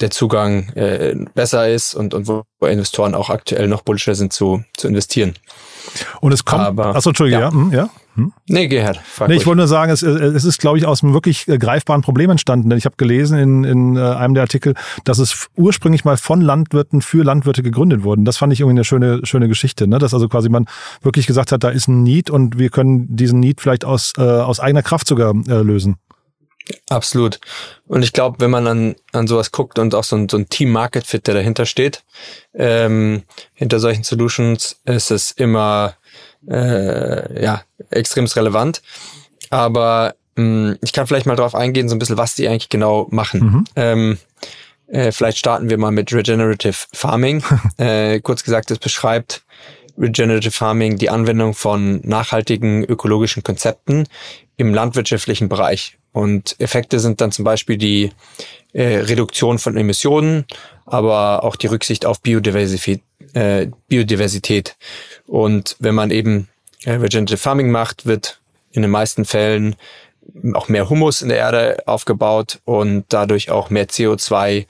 der 0.01 0.11
Zugang 0.11 0.69
äh, 0.73 1.15
besser 1.33 1.69
ist 1.69 1.93
und, 1.93 2.13
und 2.13 2.27
wo 2.27 2.43
Investoren 2.65 3.15
auch 3.15 3.29
aktuell 3.29 3.67
noch 3.67 3.81
bullischer 3.81 4.15
sind 4.15 4.33
zu, 4.33 4.63
zu 4.75 4.87
investieren. 4.87 5.33
Und 6.19 6.31
es 6.31 6.45
kommt. 6.45 6.63
Aber, 6.63 6.95
achso, 6.95 7.09
Entschuldige, 7.09 7.39
ja. 7.39 7.45
ja, 7.47 7.51
hm, 7.51 7.73
ja. 7.73 7.89
Hm? 8.15 8.33
Nee, 8.47 8.67
geh 8.67 8.81
her. 8.81 8.97
Nee, 9.27 9.35
ich 9.35 9.45
wollte 9.45 9.57
nur 9.57 9.67
sagen, 9.67 9.91
es, 9.91 10.03
es 10.03 10.43
ist, 10.43 10.59
glaube 10.59 10.77
ich, 10.77 10.85
aus 10.85 11.01
einem 11.01 11.13
wirklich 11.13 11.47
äh, 11.47 11.57
greifbaren 11.57 12.01
Problem 12.01 12.29
entstanden. 12.29 12.69
Denn 12.69 12.77
ich 12.77 12.85
habe 12.85 12.95
gelesen 12.97 13.37
in, 13.37 13.63
in 13.63 13.95
äh, 13.95 14.01
einem 14.01 14.33
der 14.33 14.43
Artikel, 14.43 14.75
dass 15.05 15.17
es 15.17 15.47
ursprünglich 15.55 16.03
mal 16.03 16.17
von 16.17 16.41
Landwirten 16.41 17.01
für 17.01 17.23
Landwirte 17.23 17.63
gegründet 17.63 18.03
wurden. 18.03 18.25
Das 18.25 18.37
fand 18.37 18.51
ich 18.51 18.59
irgendwie 18.59 18.77
eine 18.77 18.83
schöne, 18.83 19.21
schöne 19.23 19.47
Geschichte, 19.47 19.87
ne? 19.87 19.97
Dass 19.97 20.13
also 20.13 20.27
quasi 20.27 20.49
man 20.49 20.65
wirklich 21.01 21.25
gesagt 21.25 21.51
hat, 21.51 21.63
da 21.63 21.69
ist 21.69 21.87
ein 21.87 22.03
Need 22.03 22.29
und 22.29 22.59
wir 22.59 22.69
können 22.69 23.15
diesen 23.15 23.39
Need 23.39 23.61
vielleicht 23.61 23.85
aus, 23.85 24.13
äh, 24.17 24.21
aus 24.21 24.59
eigener 24.59 24.83
Kraft 24.83 25.07
sogar 25.07 25.33
äh, 25.47 25.61
lösen. 25.61 25.95
Absolut. 26.89 27.39
Und 27.87 28.03
ich 28.03 28.13
glaube, 28.13 28.39
wenn 28.39 28.51
man 28.51 28.67
an, 28.67 28.95
an 29.13 29.27
sowas 29.27 29.51
guckt 29.51 29.79
und 29.79 29.95
auch 29.95 30.03
so 30.03 30.15
ein, 30.15 30.29
so 30.29 30.37
ein 30.37 30.49
Team-Market-Fit, 30.49 31.27
der 31.27 31.35
dahinter 31.35 31.65
steht, 31.65 32.03
ähm, 32.53 33.23
hinter 33.53 33.79
solchen 33.79 34.03
Solutions 34.03 34.79
ist 34.85 35.11
es 35.11 35.31
immer 35.31 35.95
äh, 36.47 37.43
ja, 37.43 37.63
extrem 37.89 38.25
relevant. 38.25 38.81
Aber 39.49 40.15
mh, 40.35 40.43
hm, 40.43 40.77
ich 40.83 40.93
kann 40.93 41.07
vielleicht 41.07 41.25
mal 41.25 41.35
darauf 41.35 41.55
eingehen, 41.55 41.89
so 41.89 41.95
ein 41.95 41.99
bisschen, 41.99 42.17
was 42.17 42.35
die 42.35 42.47
eigentlich 42.47 42.69
genau 42.69 43.07
machen. 43.11 43.39
Mhm. 43.39 43.63
Ähm, 43.75 44.17
äh, 44.87 45.11
vielleicht 45.11 45.37
starten 45.37 45.69
wir 45.69 45.77
mal 45.77 45.91
mit 45.91 46.13
Regenerative 46.13 46.77
Farming. 46.93 47.43
äh, 47.77 48.19
kurz 48.19 48.43
gesagt, 48.43 48.71
es 48.71 48.79
beschreibt 48.79 49.43
Regenerative 49.97 50.51
Farming 50.51 50.97
die 50.97 51.09
Anwendung 51.09 51.53
von 51.53 52.01
nachhaltigen 52.03 52.83
ökologischen 52.83 53.43
Konzepten 53.43 54.07
im 54.57 54.73
landwirtschaftlichen 54.73 55.49
Bereich. 55.49 55.97
Und 56.13 56.55
Effekte 56.59 56.99
sind 56.99 57.21
dann 57.21 57.31
zum 57.31 57.45
Beispiel 57.45 57.77
die 57.77 58.11
äh, 58.73 58.97
Reduktion 58.97 59.59
von 59.59 59.77
Emissionen, 59.77 60.45
aber 60.85 61.43
auch 61.43 61.55
die 61.55 61.67
Rücksicht 61.67 62.05
auf 62.05 62.21
Biodiversität. 62.21 63.01
Äh, 63.33 63.67
Biodiversität. 63.87 64.75
Und 65.25 65.77
wenn 65.79 65.95
man 65.95 66.11
eben 66.11 66.49
äh, 66.83 66.91
Regenerative 66.91 67.37
Farming 67.37 67.71
macht, 67.71 68.05
wird 68.05 68.41
in 68.71 68.81
den 68.81 68.91
meisten 68.91 69.25
Fällen 69.25 69.75
auch 70.53 70.69
mehr 70.69 70.89
Humus 70.89 71.21
in 71.21 71.29
der 71.29 71.37
Erde 71.37 71.83
aufgebaut 71.85 72.59
und 72.65 73.05
dadurch 73.09 73.49
auch 73.49 73.69
mehr 73.69 73.87
CO2 73.87 74.65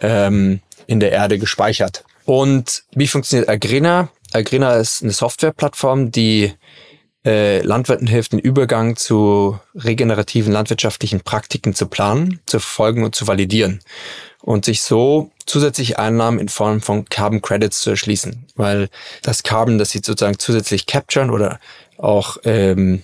ähm, 0.00 0.60
in 0.86 1.00
der 1.00 1.12
Erde 1.12 1.38
gespeichert. 1.38 2.04
Und 2.24 2.84
wie 2.92 3.06
funktioniert 3.06 3.48
Agrena? 3.48 4.08
Agrena 4.32 4.76
ist 4.76 5.02
eine 5.02 5.12
Softwareplattform, 5.12 6.10
die 6.10 6.52
äh, 7.24 7.60
Landwirten 7.62 8.06
hilft, 8.06 8.32
den 8.32 8.38
Übergang 8.38 8.96
zu 8.96 9.58
regenerativen 9.74 10.52
landwirtschaftlichen 10.52 11.20
Praktiken 11.20 11.74
zu 11.74 11.86
planen, 11.86 12.40
zu 12.46 12.60
verfolgen 12.60 13.04
und 13.04 13.14
zu 13.14 13.26
validieren 13.26 13.80
und 14.42 14.66
sich 14.66 14.82
so 14.82 15.30
zusätzliche 15.46 15.98
Einnahmen 15.98 16.38
in 16.38 16.50
Form 16.50 16.82
von 16.82 17.06
Carbon 17.06 17.40
Credits 17.40 17.80
zu 17.80 17.90
erschließen, 17.90 18.46
weil 18.56 18.90
das 19.22 19.42
Carbon, 19.42 19.78
das 19.78 19.90
sie 19.90 20.02
sozusagen 20.04 20.38
zusätzlich 20.38 20.86
capturen 20.86 21.30
oder 21.30 21.60
auch 21.96 22.36
ähm, 22.44 23.02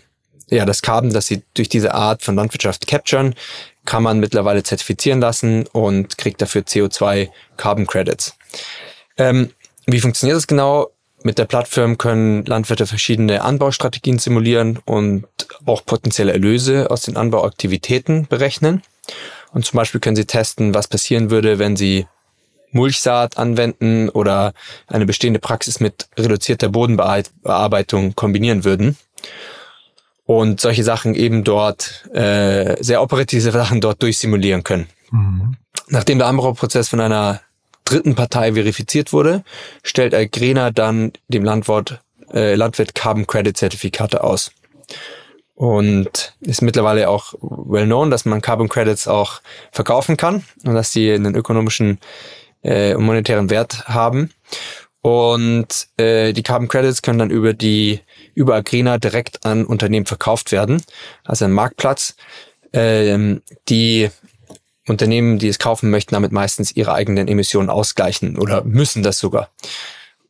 ja 0.50 0.66
das 0.66 0.82
Carbon, 0.82 1.12
das 1.12 1.26
sie 1.26 1.42
durch 1.54 1.70
diese 1.70 1.94
Art 1.94 2.22
von 2.22 2.36
Landwirtschaft 2.36 2.86
capturen, 2.86 3.34
kann 3.86 4.02
man 4.02 4.20
mittlerweile 4.20 4.62
zertifizieren 4.62 5.20
lassen 5.20 5.66
und 5.68 6.18
kriegt 6.18 6.42
dafür 6.42 6.62
CO2 6.62 7.30
Carbon 7.56 7.86
Credits. 7.86 8.36
Ähm, 9.16 9.50
wie 9.86 10.00
funktioniert 10.00 10.36
das 10.36 10.46
genau? 10.46 10.90
Mit 11.22 11.38
der 11.38 11.44
Plattform 11.44 11.98
können 11.98 12.46
Landwirte 12.46 12.86
verschiedene 12.86 13.42
Anbaustrategien 13.42 14.18
simulieren 14.18 14.78
und 14.86 15.26
auch 15.66 15.84
potenzielle 15.84 16.32
Erlöse 16.32 16.90
aus 16.90 17.02
den 17.02 17.16
Anbauaktivitäten 17.16 18.26
berechnen. 18.26 18.82
Und 19.52 19.66
zum 19.66 19.76
Beispiel 19.76 20.00
können 20.00 20.16
sie 20.16 20.24
testen, 20.24 20.74
was 20.74 20.88
passieren 20.88 21.30
würde, 21.30 21.58
wenn 21.58 21.76
sie 21.76 22.06
Mulchsaat 22.72 23.36
anwenden 23.36 24.08
oder 24.08 24.52
eine 24.86 25.04
bestehende 25.04 25.40
Praxis 25.40 25.80
mit 25.80 26.08
reduzierter 26.16 26.68
Bodenbearbeitung 26.68 28.14
kombinieren 28.14 28.64
würden. 28.64 28.96
Und 30.24 30.60
solche 30.60 30.84
Sachen 30.84 31.14
eben 31.14 31.42
dort, 31.42 32.08
äh, 32.14 32.82
sehr 32.82 33.02
operative 33.02 33.50
Sachen 33.50 33.80
dort 33.80 34.02
durchsimulieren 34.02 34.62
können. 34.62 34.86
Mhm. 35.10 35.56
Nachdem 35.88 36.18
der 36.18 36.28
Anbauprozess 36.28 36.88
von 36.88 37.00
einer 37.00 37.40
dritten 37.90 38.14
Partei 38.14 38.54
verifiziert 38.54 39.12
wurde, 39.12 39.44
stellt 39.82 40.14
Agrena 40.14 40.70
dann 40.70 41.12
dem 41.28 41.44
Landwirt, 41.44 42.00
äh, 42.32 42.54
Landwirt 42.54 42.94
Carbon 42.94 43.26
Credit 43.26 43.56
Zertifikate 43.56 44.22
aus. 44.22 44.52
Und 45.54 46.34
ist 46.40 46.62
mittlerweile 46.62 47.10
auch 47.10 47.34
well 47.40 47.84
known, 47.84 48.10
dass 48.10 48.24
man 48.24 48.40
Carbon 48.40 48.68
Credits 48.68 49.06
auch 49.06 49.42
verkaufen 49.72 50.16
kann 50.16 50.44
und 50.64 50.74
dass 50.74 50.92
die 50.92 51.12
einen 51.12 51.34
ökonomischen 51.34 51.98
äh, 52.62 52.94
und 52.94 53.04
monetären 53.04 53.50
Wert 53.50 53.86
haben. 53.86 54.30
Und 55.02 55.88
äh, 55.98 56.32
die 56.32 56.42
Carbon 56.42 56.68
Credits 56.68 57.02
können 57.02 57.18
dann 57.18 57.30
über 57.30 57.52
die 57.52 58.00
über 58.34 58.54
Agrena 58.54 58.98
direkt 58.98 59.44
an 59.44 59.66
Unternehmen 59.66 60.06
verkauft 60.06 60.52
werden, 60.52 60.82
also 61.24 61.44
ein 61.44 61.52
Marktplatz, 61.52 62.14
ähm, 62.72 63.42
die 63.68 64.08
Unternehmen, 64.90 65.38
die 65.38 65.48
es 65.48 65.58
kaufen 65.58 65.90
möchten, 65.90 66.14
damit 66.14 66.32
meistens 66.32 66.74
ihre 66.76 66.92
eigenen 66.92 67.28
Emissionen 67.28 67.70
ausgleichen 67.70 68.36
oder 68.36 68.64
müssen 68.64 69.02
das 69.02 69.18
sogar. 69.18 69.48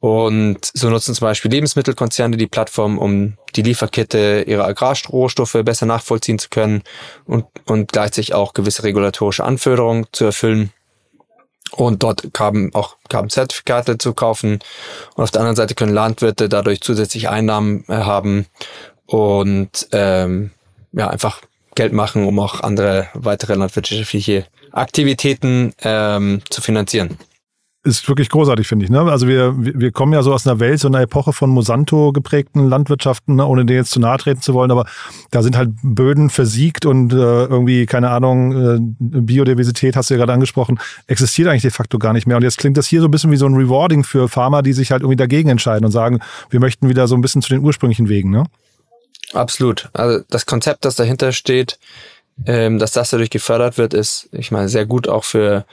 Und 0.01 0.71
so 0.73 0.89
nutzen 0.89 1.15
zum 1.15 1.27
Beispiel 1.27 1.51
Lebensmittelkonzerne 1.51 2.39
die 2.39 2.47
Plattform, 2.47 2.99
um 2.99 3.37
die 3.55 3.63
Lieferkette 3.63 4.45
ihrer 4.47 4.65
Agrarrohstoffe 4.65 5.59
besser 5.63 5.85
nachvollziehen 5.85 6.39
zu 6.39 6.49
können 6.49 6.83
und, 7.27 7.45
und 7.67 7.93
gleichzeitig 7.93 8.33
auch 8.33 8.55
gewisse 8.55 8.83
regulatorische 8.83 9.45
Anforderungen 9.45 10.07
zu 10.13 10.25
erfüllen 10.25 10.73
und 11.73 12.03
dort 12.03 12.33
Carbon, 12.33 12.71
auch 12.73 12.97
Carbon-Zertifikate 13.09 13.99
zu 13.99 14.15
kaufen. 14.15 14.61
Und 15.17 15.23
auf 15.23 15.31
der 15.31 15.43
anderen 15.43 15.57
Seite 15.57 15.75
können 15.75 15.93
Landwirte 15.93 16.49
dadurch 16.49 16.81
zusätzlich 16.81 17.29
Einnahmen 17.29 17.85
äh, 17.89 17.95
haben 17.95 18.47
und 19.07 19.89
ähm, 19.93 20.51
ja 20.93 21.09
einfach 21.09 21.43
Geld 21.81 21.95
machen, 21.95 22.27
um 22.27 22.39
auch 22.39 22.61
andere 22.61 23.09
weitere 23.15 23.55
landwirtschaftliche 23.55 24.45
Aktivitäten 24.71 25.73
ähm, 25.83 26.43
zu 26.51 26.61
finanzieren 26.61 27.17
ist 27.83 28.07
wirklich 28.07 28.29
großartig, 28.29 28.67
finde 28.67 28.85
ich. 28.85 28.91
Ne? 28.91 29.01
Also 29.01 29.27
wir, 29.27 29.55
wir 29.57 29.91
kommen 29.91 30.13
ja 30.13 30.23
so 30.23 30.35
aus 30.35 30.47
einer 30.47 30.61
Welt, 30.61 30.81
so 30.81 30.89
einer 30.89 31.01
Epoche 31.01 31.33
von 31.33 31.49
Monsanto 31.49 32.13
geprägten 32.13 32.69
Landwirtschaften, 32.69 33.37
ne? 33.37 33.47
ohne 33.47 33.65
denen 33.65 33.79
jetzt 33.79 33.93
zu 33.93 34.01
nahe 34.01 34.19
treten 34.19 34.43
zu 34.43 34.53
wollen, 34.53 34.71
aber 34.71 34.85
da 35.31 35.43
sind 35.43 35.57
halt 35.57 35.71
Böden 35.83 36.29
versiegt 36.29 36.85
und 36.85 37.15
äh, 37.15 37.17
irgendwie, 37.17 37.87
keine 37.87 38.11
Ahnung, 38.11 38.53
äh, 38.53 38.79
Biodiversität, 38.99 39.97
hast 39.97 40.11
du 40.11 40.15
ja 40.15 40.19
gerade 40.19 40.35
angesprochen, 40.35 40.79
existiert 41.07 41.49
eigentlich 41.49 41.63
de 41.63 41.71
facto 41.71 41.99
gar 41.99 42.13
nicht 42.13 42.27
mehr. 42.27 42.37
Und 42.37 42.43
jetzt 42.43 42.59
klingt 42.59 42.77
das 42.77 42.87
hier 42.87 43.01
so 43.01 43.09
ein 43.09 43.11
bisschen 43.11 43.31
wie 43.31 43.37
so 43.37 43.47
ein 43.47 43.55
Rewarding 43.55 44.05
für 44.05 44.29
Farmer, 44.29 44.61
die 44.61 44.75
sich 44.75 44.91
halt 44.93 45.01
irgendwie 45.01 45.17
dagegen 45.17 45.49
entscheiden 45.49 45.87
und 45.87 45.93
sagen, 45.93 46.21
wir 46.51 46.61
möchten 46.61 46.91
wieder 46.91 47.09
so 47.09 47.15
ein 47.15 47.23
bisschen 47.23 47.41
zu 47.41 47.49
den 47.49 47.65
ursprünglichen 47.65 48.11
Wegen, 48.11 48.29
ne? 48.29 48.45
Absolut. 49.33 49.89
Also 49.93 50.25
das 50.29 50.47
Konzept, 50.47 50.85
das 50.85 50.97
dahinter 50.97 51.33
steht, 51.33 51.79
ähm, 52.47 52.79
dass 52.79 52.93
das 52.93 53.11
dadurch 53.11 53.31
gefördert 53.31 53.79
wird, 53.79 53.95
ist, 53.95 54.29
ich 54.33 54.51
meine, 54.51 54.69
sehr 54.69 54.87
gut 54.87 55.09
auch 55.09 55.25
für 55.25 55.65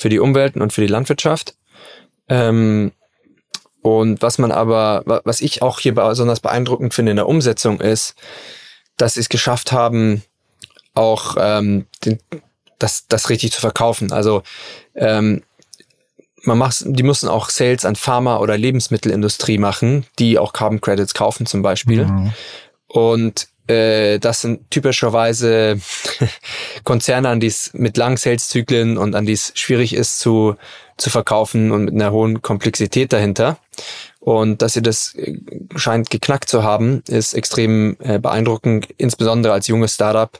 für 0.00 0.08
die 0.08 0.18
Umwelt 0.18 0.56
und 0.56 0.72
für 0.72 0.80
die 0.80 0.86
Landwirtschaft. 0.86 1.54
Ähm, 2.28 2.92
und 3.82 4.22
was 4.22 4.38
man 4.38 4.50
aber, 4.50 5.02
was 5.24 5.42
ich 5.42 5.62
auch 5.62 5.78
hier 5.78 5.94
besonders 5.94 6.40
beeindruckend 6.40 6.94
finde 6.94 7.10
in 7.10 7.16
der 7.16 7.28
Umsetzung 7.28 7.80
ist, 7.80 8.14
dass 8.96 9.14
sie 9.14 9.20
es 9.20 9.28
geschafft 9.28 9.72
haben, 9.72 10.22
auch 10.94 11.36
ähm, 11.38 11.86
den, 12.04 12.18
das, 12.78 13.06
das 13.08 13.28
richtig 13.28 13.52
zu 13.52 13.60
verkaufen. 13.60 14.10
Also 14.10 14.42
ähm, 14.94 15.42
man 16.42 16.56
macht, 16.56 16.82
die 16.86 17.02
müssen 17.02 17.28
auch 17.28 17.50
Sales 17.50 17.84
an 17.84 17.96
Pharma- 17.96 18.38
oder 18.38 18.56
Lebensmittelindustrie 18.56 19.58
machen, 19.58 20.06
die 20.18 20.38
auch 20.38 20.54
Carbon 20.54 20.80
Credits 20.80 21.12
kaufen 21.12 21.44
zum 21.44 21.60
Beispiel. 21.60 22.06
Mhm. 22.06 22.32
Und 22.92 23.46
äh, 23.68 24.18
das 24.18 24.40
sind 24.40 24.68
typischerweise 24.70 25.78
Konzerne, 26.84 27.28
an 27.28 27.38
die 27.38 27.46
es 27.46 27.70
mit 27.72 27.96
langen 27.96 28.16
Sales-Zyklen 28.16 28.98
und 28.98 29.14
an 29.14 29.26
die 29.26 29.32
es 29.32 29.52
schwierig 29.54 29.94
ist 29.94 30.18
zu, 30.18 30.56
zu 30.96 31.08
verkaufen 31.08 31.70
und 31.70 31.84
mit 31.84 31.94
einer 31.94 32.10
hohen 32.10 32.42
Komplexität 32.42 33.12
dahinter. 33.12 33.58
Und 34.18 34.60
dass 34.60 34.72
sie 34.72 34.82
das 34.82 35.14
äh, 35.14 35.38
scheint 35.76 36.10
geknackt 36.10 36.48
zu 36.48 36.64
haben, 36.64 37.02
ist 37.08 37.32
extrem 37.32 37.96
äh, 38.00 38.18
beeindruckend. 38.18 38.88
Insbesondere 38.98 39.52
als 39.52 39.68
junges 39.68 39.94
Startup 39.94 40.36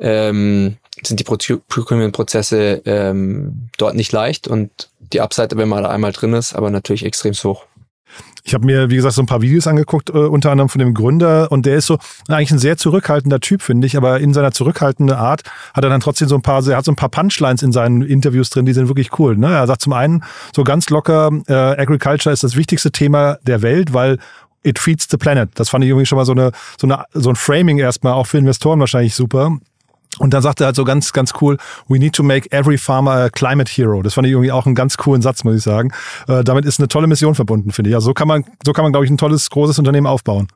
ähm, 0.00 0.76
sind 1.04 1.20
die 1.20 1.24
Procurement-Prozesse 1.24 2.82
ähm, 2.84 3.68
dort 3.78 3.94
nicht 3.94 4.10
leicht 4.10 4.48
und 4.48 4.90
die 5.12 5.20
Upside, 5.20 5.56
wenn 5.56 5.68
man 5.68 5.84
da 5.84 5.90
einmal 5.90 6.12
drin 6.12 6.32
ist, 6.34 6.54
aber 6.54 6.70
natürlich 6.70 7.04
extrem 7.04 7.34
hoch. 7.34 7.64
Ich 8.44 8.54
habe 8.54 8.66
mir, 8.66 8.90
wie 8.90 8.96
gesagt, 8.96 9.14
so 9.14 9.22
ein 9.22 9.26
paar 9.26 9.40
Videos 9.40 9.66
angeguckt, 9.66 10.10
äh, 10.10 10.14
unter 10.14 10.50
anderem 10.50 10.68
von 10.68 10.78
dem 10.80 10.94
Gründer. 10.94 11.50
Und 11.52 11.64
der 11.64 11.76
ist 11.76 11.86
so 11.86 11.98
eigentlich 12.28 12.50
ein 12.50 12.58
sehr 12.58 12.76
zurückhaltender 12.76 13.40
Typ, 13.40 13.62
finde 13.62 13.86
ich. 13.86 13.96
Aber 13.96 14.20
in 14.20 14.34
seiner 14.34 14.52
zurückhaltenden 14.52 15.16
Art 15.16 15.42
hat 15.74 15.84
er 15.84 15.90
dann 15.90 16.00
trotzdem 16.00 16.28
so 16.28 16.34
ein 16.34 16.42
paar, 16.42 16.66
er 16.66 16.76
hat 16.76 16.84
so 16.84 16.92
ein 16.92 16.96
paar 16.96 17.08
Punchlines 17.08 17.62
in 17.62 17.72
seinen 17.72 18.02
Interviews 18.02 18.50
drin, 18.50 18.66
die 18.66 18.72
sind 18.72 18.88
wirklich 18.88 19.18
cool. 19.18 19.36
Ne? 19.36 19.48
Er 19.48 19.66
sagt 19.66 19.82
zum 19.82 19.92
einen 19.92 20.24
so 20.54 20.64
ganz 20.64 20.90
locker, 20.90 21.30
äh, 21.46 21.52
Agriculture 21.52 22.32
ist 22.32 22.42
das 22.42 22.56
wichtigste 22.56 22.90
Thema 22.90 23.38
der 23.42 23.62
Welt, 23.62 23.92
weil 23.92 24.18
it 24.64 24.78
feeds 24.78 25.06
the 25.10 25.16
planet. 25.16 25.50
Das 25.54 25.68
fand 25.68 25.84
ich 25.84 25.90
irgendwie 25.90 26.06
schon 26.06 26.16
mal 26.16 26.24
so 26.24 26.32
eine, 26.32 26.52
so 26.78 26.86
eine, 26.86 27.04
so 27.12 27.30
ein 27.30 27.36
Framing 27.36 27.78
erstmal 27.78 28.12
auch 28.12 28.26
für 28.26 28.38
Investoren 28.38 28.80
wahrscheinlich 28.80 29.14
super. 29.14 29.58
Und 30.18 30.34
dann 30.34 30.42
sagt 30.42 30.60
er 30.60 30.66
halt 30.66 30.76
so 30.76 30.84
ganz, 30.84 31.12
ganz 31.12 31.32
cool, 31.40 31.56
we 31.88 31.98
need 31.98 32.14
to 32.14 32.22
make 32.22 32.50
every 32.52 32.76
farmer 32.76 33.12
a 33.12 33.30
climate 33.30 33.70
hero. 33.70 34.02
Das 34.02 34.14
fand 34.14 34.26
ich 34.26 34.32
irgendwie 34.32 34.52
auch 34.52 34.66
einen 34.66 34.74
ganz 34.74 34.96
coolen 34.96 35.22
Satz, 35.22 35.42
muss 35.42 35.56
ich 35.56 35.62
sagen. 35.62 35.92
Äh, 36.28 36.44
damit 36.44 36.64
ist 36.64 36.78
eine 36.78 36.88
tolle 36.88 37.06
Mission 37.06 37.34
verbunden, 37.34 37.72
finde 37.72 37.90
ich. 37.90 37.96
Also 37.96 38.06
so 38.06 38.14
kann 38.14 38.28
man, 38.28 38.44
so 38.64 38.72
kann 38.72 38.84
man, 38.84 38.92
glaube 38.92 39.06
ich, 39.06 39.10
ein 39.10 39.18
tolles, 39.18 39.48
großes 39.48 39.78
Unternehmen 39.78 40.06
aufbauen. 40.06 40.48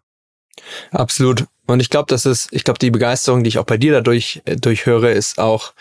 Absolut. 0.91 1.47
Und 1.67 1.81
ich 1.81 1.91
glaube, 1.91 2.07
das 2.09 2.27
ist, 2.27 2.49
ich 2.53 2.65
glaube, 2.65 2.79
die 2.79 2.91
Begeisterung, 2.91 3.45
die 3.45 3.49
ich 3.49 3.59
auch 3.59 3.65
bei 3.65 3.79
dir 3.79 3.93
dadurch 3.93 4.43
äh, 4.45 4.57
durchhöre, 4.57 5.11
ist 5.11 5.39
auch 5.39 5.73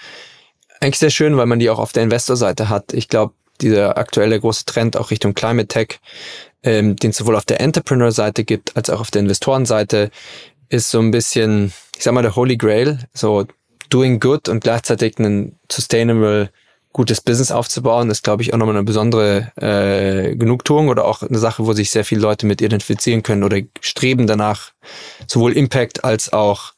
eigentlich 0.80 1.00
sehr 1.00 1.10
schön, 1.10 1.38
weil 1.38 1.46
man 1.46 1.60
die 1.60 1.70
auch 1.70 1.80
auf 1.80 1.94
der 1.94 2.04
Investorseite 2.04 2.70
hat. 2.70 2.94
Ich 2.94 3.08
glaube, 3.08 3.34
dieser 3.62 3.98
aktuelle 3.98 4.40
große 4.40 4.66
Trend 4.66 4.98
auch 4.98 5.12
Richtung 5.12 5.34
Climate 5.34 5.68
Tech, 5.68 6.00
ähm, 6.64 6.96
den 6.96 7.12
es 7.12 7.18
sowohl 7.18 7.36
auf 7.36 7.46
der 7.46 7.62
Entrepreneur-Seite 7.62 8.44
gibt, 8.44 8.76
als 8.76 8.90
auch 8.90 9.00
auf 9.00 9.12
der 9.12 9.22
Investorenseite, 9.22 10.12
ist 10.70 10.92
so 10.92 11.00
ein 11.00 11.12
bisschen, 11.12 11.72
ich 11.96 12.04
sag 12.04 12.14
mal, 12.14 12.22
der 12.22 12.36
Holy 12.36 12.58
Grail, 12.58 13.00
so 13.14 13.46
doing 13.90 14.20
good 14.20 14.50
und 14.50 14.64
gleichzeitig 14.64 15.18
ein 15.20 15.58
sustainable 15.72 16.50
gutes 16.96 17.20
Business 17.20 17.52
aufzubauen, 17.52 18.10
ist, 18.10 18.24
glaube 18.24 18.42
ich, 18.42 18.54
auch 18.54 18.58
nochmal 18.58 18.76
eine 18.76 18.86
besondere 18.86 19.52
äh, 19.58 20.34
Genugtuung 20.36 20.88
oder 20.88 21.04
auch 21.04 21.24
eine 21.24 21.40
Sache, 21.40 21.66
wo 21.66 21.74
sich 21.74 21.92
sehr 21.92 22.06
viele 22.06 22.22
Leute 22.22 22.46
mit 22.46 22.62
identifizieren 22.62 23.22
können 23.22 23.44
oder 23.44 23.60
streben 23.82 24.28
danach, 24.28 24.72
sowohl 25.28 25.52
Impact 25.52 26.06
als 26.06 26.32
auch 26.32 26.74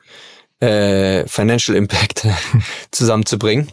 äh, 0.59 1.27
Financial 1.27 1.77
Impact 1.77 2.27
zusammenzubringen. 2.91 3.67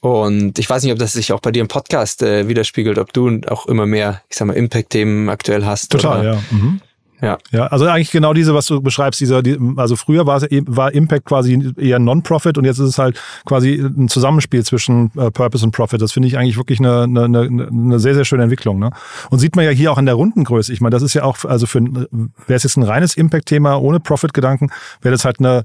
Und 0.00 0.58
ich 0.58 0.70
weiß 0.70 0.84
nicht, 0.84 0.92
ob 0.92 0.98
das 0.98 1.12
sich 1.12 1.32
auch 1.32 1.40
bei 1.40 1.50
dir 1.50 1.60
im 1.60 1.68
Podcast 1.68 2.22
äh, 2.22 2.48
widerspiegelt, 2.48 2.98
ob 2.98 3.12
du 3.12 3.40
auch 3.48 3.66
immer 3.66 3.84
mehr, 3.84 4.22
ich 4.30 4.36
sag 4.36 4.46
mal, 4.46 4.56
Impact-Themen 4.56 5.28
aktuell 5.28 5.66
hast. 5.66 5.90
Total, 5.90 6.20
oder? 6.20 6.32
ja. 6.34 6.42
Mhm. 6.50 6.80
Ja. 7.20 7.38
Ja, 7.50 7.66
also 7.66 7.86
eigentlich 7.86 8.10
genau 8.10 8.32
diese, 8.32 8.54
was 8.54 8.66
du 8.66 8.80
beschreibst, 8.80 9.20
dieser, 9.20 9.42
die, 9.42 9.58
also 9.76 9.96
früher 9.96 10.26
war, 10.26 10.36
es, 10.36 10.48
war 10.66 10.92
Impact 10.92 11.24
quasi 11.24 11.74
eher 11.76 11.98
Non-Profit 11.98 12.58
und 12.58 12.64
jetzt 12.64 12.78
ist 12.78 12.88
es 12.90 12.98
halt 12.98 13.20
quasi 13.44 13.74
ein 13.74 14.08
Zusammenspiel 14.08 14.64
zwischen 14.64 15.10
äh, 15.16 15.30
Purpose 15.30 15.64
und 15.64 15.72
Profit. 15.72 16.00
Das 16.00 16.12
finde 16.12 16.28
ich 16.28 16.38
eigentlich 16.38 16.56
wirklich 16.56 16.78
eine, 16.78 17.02
eine, 17.02 17.40
eine 17.40 17.98
sehr, 17.98 18.14
sehr 18.14 18.24
schöne 18.24 18.44
Entwicklung. 18.44 18.78
Ne? 18.78 18.90
Und 19.30 19.40
sieht 19.40 19.56
man 19.56 19.64
ja 19.64 19.70
hier 19.72 19.90
auch 19.90 19.98
an 19.98 20.06
der 20.06 20.14
Rundengröße. 20.14 20.72
Ich 20.72 20.80
meine, 20.80 20.94
das 20.94 21.02
ist 21.02 21.14
ja 21.14 21.24
auch, 21.24 21.44
also 21.44 21.66
für 21.66 21.80
wäre 21.80 22.56
es 22.56 22.62
jetzt 22.62 22.76
ein 22.76 22.82
reines 22.82 23.16
Impact-Thema 23.16 23.76
ohne 23.76 24.00
Profit-Gedanken, 24.00 24.70
wäre 25.00 25.12
das 25.12 25.24
halt 25.24 25.40
eine 25.40 25.64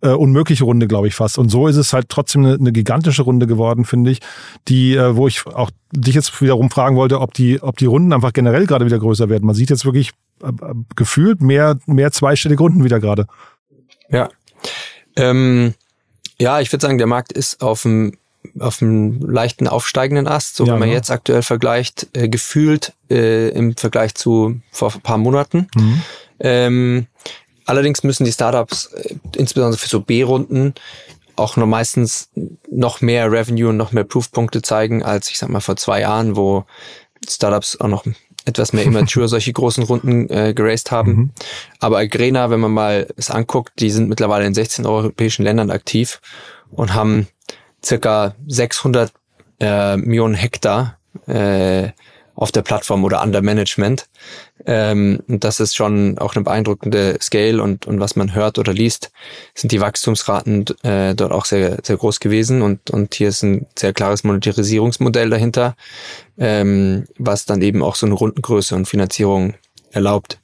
äh, 0.00 0.10
unmögliche 0.10 0.64
Runde, 0.64 0.86
glaube 0.86 1.08
ich 1.08 1.14
fast. 1.14 1.38
Und 1.38 1.48
so 1.48 1.66
ist 1.66 1.76
es 1.76 1.92
halt 1.92 2.08
trotzdem 2.08 2.44
eine, 2.44 2.54
eine 2.54 2.72
gigantische 2.72 3.22
Runde 3.22 3.46
geworden, 3.46 3.84
finde 3.84 4.10
ich, 4.10 4.20
die, 4.68 4.94
äh, 4.94 5.16
wo 5.16 5.26
ich 5.26 5.46
auch 5.46 5.70
dich 5.92 6.14
jetzt 6.14 6.40
wiederum 6.40 6.70
fragen 6.70 6.96
wollte, 6.96 7.20
ob 7.20 7.34
die, 7.34 7.62
ob 7.62 7.76
die 7.78 7.86
Runden 7.86 8.12
einfach 8.12 8.32
generell 8.32 8.66
gerade 8.66 8.86
wieder 8.86 8.98
größer 8.98 9.28
werden. 9.28 9.46
Man 9.46 9.54
sieht 9.54 9.70
jetzt 9.70 9.84
wirklich 9.84 10.12
äh, 10.42 10.48
äh 10.48 10.74
gefühlt 10.94 11.40
mehr, 11.40 11.78
mehr 11.86 12.12
zweistellige 12.12 12.62
Runden 12.62 12.84
wieder 12.84 13.00
gerade. 13.00 13.26
Ja. 14.10 14.28
Ähm, 15.16 15.74
ja, 16.40 16.60
ich 16.60 16.72
würde 16.72 16.82
sagen, 16.82 16.98
der 16.98 17.08
Markt 17.08 17.32
ist 17.32 17.60
auf 17.60 17.82
dem 17.82 18.12
auf 18.60 18.80
einem 18.80 19.20
leichten 19.20 19.68
aufsteigenden 19.68 20.26
Ast, 20.26 20.56
so 20.56 20.64
ja, 20.64 20.72
wenn 20.72 20.80
man 20.80 20.88
ja. 20.88 20.94
jetzt 20.94 21.10
aktuell 21.10 21.42
vergleicht, 21.42 22.08
äh, 22.12 22.28
gefühlt 22.28 22.94
äh, 23.10 23.50
im 23.50 23.76
Vergleich 23.76 24.14
zu 24.14 24.60
vor 24.70 24.94
ein 24.94 25.00
paar 25.00 25.18
Monaten. 25.18 25.68
Mhm. 25.74 26.02
Ähm, 26.40 27.06
Allerdings 27.68 28.02
müssen 28.02 28.24
die 28.24 28.32
Startups, 28.32 28.86
äh, 28.86 29.16
insbesondere 29.36 29.78
für 29.78 29.90
so 29.90 30.00
B-Runden, 30.00 30.72
auch 31.36 31.58
nur 31.58 31.66
meistens 31.66 32.30
noch 32.70 33.02
mehr 33.02 33.30
Revenue 33.30 33.68
und 33.68 33.76
noch 33.76 33.92
mehr 33.92 34.04
Proofpunkte 34.04 34.62
zeigen, 34.62 35.02
als 35.02 35.30
ich 35.30 35.38
sag 35.38 35.50
mal 35.50 35.60
vor 35.60 35.76
zwei 35.76 36.00
Jahren, 36.00 36.34
wo 36.34 36.64
Startups 37.28 37.78
auch 37.78 37.88
noch 37.88 38.06
etwas 38.46 38.72
mehr 38.72 38.84
immature 38.84 39.28
solche 39.28 39.52
großen 39.52 39.82
Runden 39.84 40.30
äh, 40.30 40.54
geraced 40.54 40.90
haben. 40.90 41.12
Mhm. 41.12 41.30
Aber 41.78 41.98
Agrena, 41.98 42.48
wenn 42.48 42.60
man 42.60 42.72
mal 42.72 43.06
es 43.18 43.30
anguckt, 43.30 43.74
die 43.80 43.90
sind 43.90 44.08
mittlerweile 44.08 44.46
in 44.46 44.54
16 44.54 44.86
europäischen 44.86 45.42
Ländern 45.42 45.70
aktiv 45.70 46.22
und 46.70 46.94
haben 46.94 47.28
circa 47.84 48.34
600 48.46 49.12
äh, 49.60 49.98
Millionen 49.98 50.34
Hektar 50.34 50.96
äh, 51.26 51.90
auf 52.38 52.52
der 52.52 52.62
Plattform 52.62 53.04
oder 53.04 53.20
under 53.22 53.42
Management. 53.42 54.08
Ähm, 54.64 55.20
und 55.26 55.42
das 55.42 55.58
ist 55.58 55.74
schon 55.74 56.18
auch 56.18 56.36
eine 56.36 56.44
beeindruckende 56.44 57.18
Scale 57.20 57.60
und, 57.60 57.86
und 57.86 57.98
was 57.98 58.14
man 58.14 58.32
hört 58.32 58.58
oder 58.58 58.72
liest, 58.72 59.10
sind 59.54 59.72
die 59.72 59.80
Wachstumsraten 59.80 60.64
äh, 60.84 61.16
dort 61.16 61.32
auch 61.32 61.44
sehr, 61.44 61.78
sehr 61.82 61.96
groß 61.96 62.20
gewesen 62.20 62.62
und, 62.62 62.90
und 62.90 63.14
hier 63.14 63.30
ist 63.30 63.42
ein 63.42 63.66
sehr 63.76 63.92
klares 63.92 64.22
Monetarisierungsmodell 64.22 65.30
dahinter, 65.30 65.74
ähm, 66.38 67.06
was 67.18 67.44
dann 67.44 67.60
eben 67.60 67.82
auch 67.82 67.96
so 67.96 68.06
eine 68.06 68.14
Rundengröße 68.14 68.76
und 68.76 68.86
Finanzierung 68.86 69.54
erlaubt. 69.90 70.38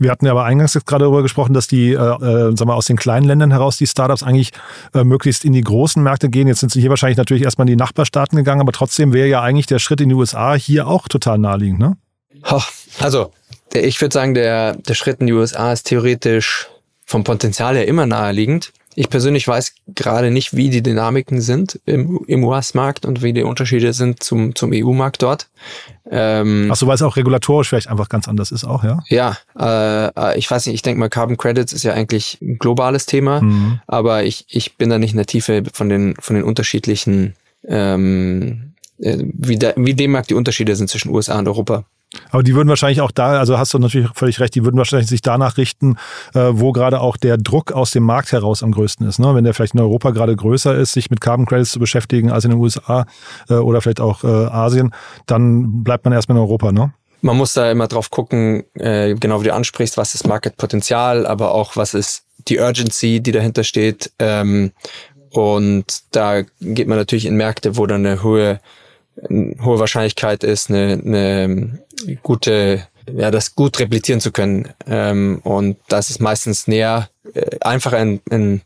Wir 0.00 0.10
hatten 0.10 0.26
ja 0.26 0.32
aber 0.32 0.44
eingangs 0.44 0.74
jetzt 0.74 0.86
gerade 0.86 1.04
darüber 1.04 1.22
gesprochen, 1.22 1.54
dass 1.54 1.68
die, 1.68 1.92
äh, 1.92 1.96
äh, 1.96 2.56
sagen 2.56 2.66
wir, 2.66 2.74
aus 2.74 2.86
den 2.86 2.96
kleinen 2.96 3.26
Ländern 3.26 3.50
heraus 3.50 3.76
die 3.76 3.86
Startups 3.86 4.22
eigentlich 4.22 4.50
äh, 4.92 5.04
möglichst 5.04 5.44
in 5.44 5.52
die 5.52 5.60
großen 5.60 6.02
Märkte 6.02 6.28
gehen. 6.28 6.48
Jetzt 6.48 6.60
sind 6.60 6.72
sie 6.72 6.80
hier 6.80 6.90
wahrscheinlich 6.90 7.18
natürlich 7.18 7.44
erstmal 7.44 7.68
in 7.68 7.72
die 7.72 7.76
Nachbarstaaten 7.76 8.36
gegangen, 8.36 8.60
aber 8.60 8.72
trotzdem 8.72 9.12
wäre 9.12 9.28
ja 9.28 9.42
eigentlich 9.42 9.66
der 9.66 9.78
Schritt 9.78 10.00
in 10.00 10.08
die 10.08 10.14
USA 10.14 10.54
hier 10.54 10.88
auch 10.88 11.08
total 11.08 11.38
naheliegend, 11.38 11.78
ne? 11.78 11.96
Also, 12.98 13.32
der, 13.72 13.84
ich 13.84 14.00
würde 14.00 14.12
sagen, 14.12 14.34
der, 14.34 14.74
der 14.76 14.94
Schritt 14.94 15.20
in 15.20 15.26
die 15.26 15.32
USA 15.32 15.72
ist 15.72 15.84
theoretisch 15.84 16.68
vom 17.06 17.24
Potenzial 17.24 17.76
her 17.76 17.86
immer 17.86 18.06
naheliegend. 18.06 18.72
Ich 18.96 19.10
persönlich 19.10 19.46
weiß 19.46 19.74
gerade 19.88 20.30
nicht, 20.30 20.56
wie 20.56 20.70
die 20.70 20.82
Dynamiken 20.82 21.40
sind 21.40 21.80
im, 21.84 22.20
im 22.26 22.44
US-Markt 22.44 23.06
und 23.06 23.22
wie 23.22 23.32
die 23.32 23.42
Unterschiede 23.42 23.92
sind 23.92 24.22
zum, 24.22 24.54
zum 24.54 24.70
EU-Markt 24.72 25.22
dort. 25.22 25.48
Ähm, 26.10 26.68
Ach 26.70 26.76
so, 26.76 26.86
weil 26.86 26.94
es 26.94 27.02
auch 27.02 27.16
regulatorisch 27.16 27.68
vielleicht 27.68 27.88
einfach 27.88 28.08
ganz 28.08 28.28
anders 28.28 28.52
ist 28.52 28.64
auch, 28.64 28.84
ja? 28.84 29.02
Ja, 29.08 29.38
äh, 29.58 30.38
ich 30.38 30.50
weiß 30.50 30.66
nicht, 30.66 30.74
ich 30.74 30.82
denke 30.82 31.00
mal, 31.00 31.08
Carbon 31.08 31.36
Credits 31.36 31.72
ist 31.72 31.82
ja 31.82 31.92
eigentlich 31.92 32.38
ein 32.42 32.58
globales 32.58 33.06
Thema, 33.06 33.40
mhm. 33.40 33.80
aber 33.86 34.24
ich, 34.24 34.44
ich 34.48 34.76
bin 34.76 34.90
da 34.90 34.98
nicht 34.98 35.12
in 35.12 35.16
der 35.16 35.26
Tiefe 35.26 35.62
von 35.72 35.88
den, 35.88 36.14
von 36.20 36.36
den 36.36 36.44
unterschiedlichen, 36.44 37.34
ähm, 37.66 38.74
äh, 38.98 39.18
wie, 39.18 39.58
da, 39.58 39.72
wie 39.76 39.94
dem 39.94 40.12
Markt 40.12 40.30
die 40.30 40.34
Unterschiede 40.34 40.76
sind 40.76 40.90
zwischen 40.90 41.10
USA 41.10 41.38
und 41.38 41.48
Europa. 41.48 41.84
Aber 42.30 42.42
die 42.42 42.54
würden 42.54 42.68
wahrscheinlich 42.68 43.00
auch 43.00 43.10
da, 43.10 43.38
also 43.38 43.58
hast 43.58 43.74
du 43.74 43.78
natürlich 43.78 44.08
völlig 44.14 44.40
recht, 44.40 44.54
die 44.54 44.64
würden 44.64 44.76
wahrscheinlich 44.76 45.08
sich 45.08 45.22
danach 45.22 45.56
richten, 45.56 45.96
äh, 46.34 46.50
wo 46.52 46.72
gerade 46.72 47.00
auch 47.00 47.16
der 47.16 47.36
Druck 47.36 47.72
aus 47.72 47.90
dem 47.90 48.04
Markt 48.04 48.32
heraus 48.32 48.62
am 48.62 48.72
größten 48.72 49.06
ist. 49.06 49.18
Ne? 49.18 49.34
Wenn 49.34 49.44
der 49.44 49.54
vielleicht 49.54 49.74
in 49.74 49.80
Europa 49.80 50.10
gerade 50.10 50.34
größer 50.34 50.74
ist, 50.74 50.92
sich 50.92 51.10
mit 51.10 51.20
Carbon 51.20 51.46
Credits 51.46 51.70
zu 51.70 51.78
beschäftigen 51.78 52.30
als 52.30 52.44
in 52.44 52.50
den 52.50 52.60
USA 52.60 53.06
äh, 53.48 53.54
oder 53.54 53.80
vielleicht 53.80 54.00
auch 54.00 54.24
äh, 54.24 54.26
Asien, 54.26 54.94
dann 55.26 55.84
bleibt 55.84 56.04
man 56.04 56.12
erstmal 56.12 56.36
in 56.36 56.42
Europa, 56.42 56.72
ne? 56.72 56.92
Man 57.20 57.38
muss 57.38 57.54
da 57.54 57.70
immer 57.70 57.88
drauf 57.88 58.10
gucken, 58.10 58.64
äh, 58.74 59.14
genau 59.14 59.40
wie 59.40 59.44
du 59.44 59.54
ansprichst, 59.54 59.96
was 59.96 60.14
ist 60.14 60.26
Marketpotenzial, 60.26 61.26
aber 61.26 61.52
auch 61.52 61.74
was 61.74 61.94
ist 61.94 62.24
die 62.48 62.58
Urgency, 62.58 63.20
die 63.20 63.32
dahinter 63.32 63.64
steht. 63.64 64.12
Ähm, 64.18 64.72
und 65.30 66.02
da 66.10 66.42
geht 66.60 66.86
man 66.86 66.98
natürlich 66.98 67.24
in 67.24 67.36
Märkte, 67.36 67.78
wo 67.78 67.86
dann 67.86 68.04
eine 68.04 68.22
hohe 68.22 68.60
hohe 69.28 69.78
Wahrscheinlichkeit 69.78 70.44
ist, 70.44 70.70
eine, 70.70 71.00
eine 71.04 71.78
gute, 72.22 72.86
ja, 73.12 73.30
das 73.30 73.54
gut 73.54 73.78
replizieren 73.78 74.20
zu 74.20 74.32
können. 74.32 74.68
Ähm, 74.86 75.40
und 75.44 75.76
das 75.88 76.10
ist 76.10 76.20
meistens 76.20 76.66
näher, 76.66 77.08
äh, 77.34 77.58
einfacher 77.60 78.00
in, 78.00 78.20
in 78.30 78.62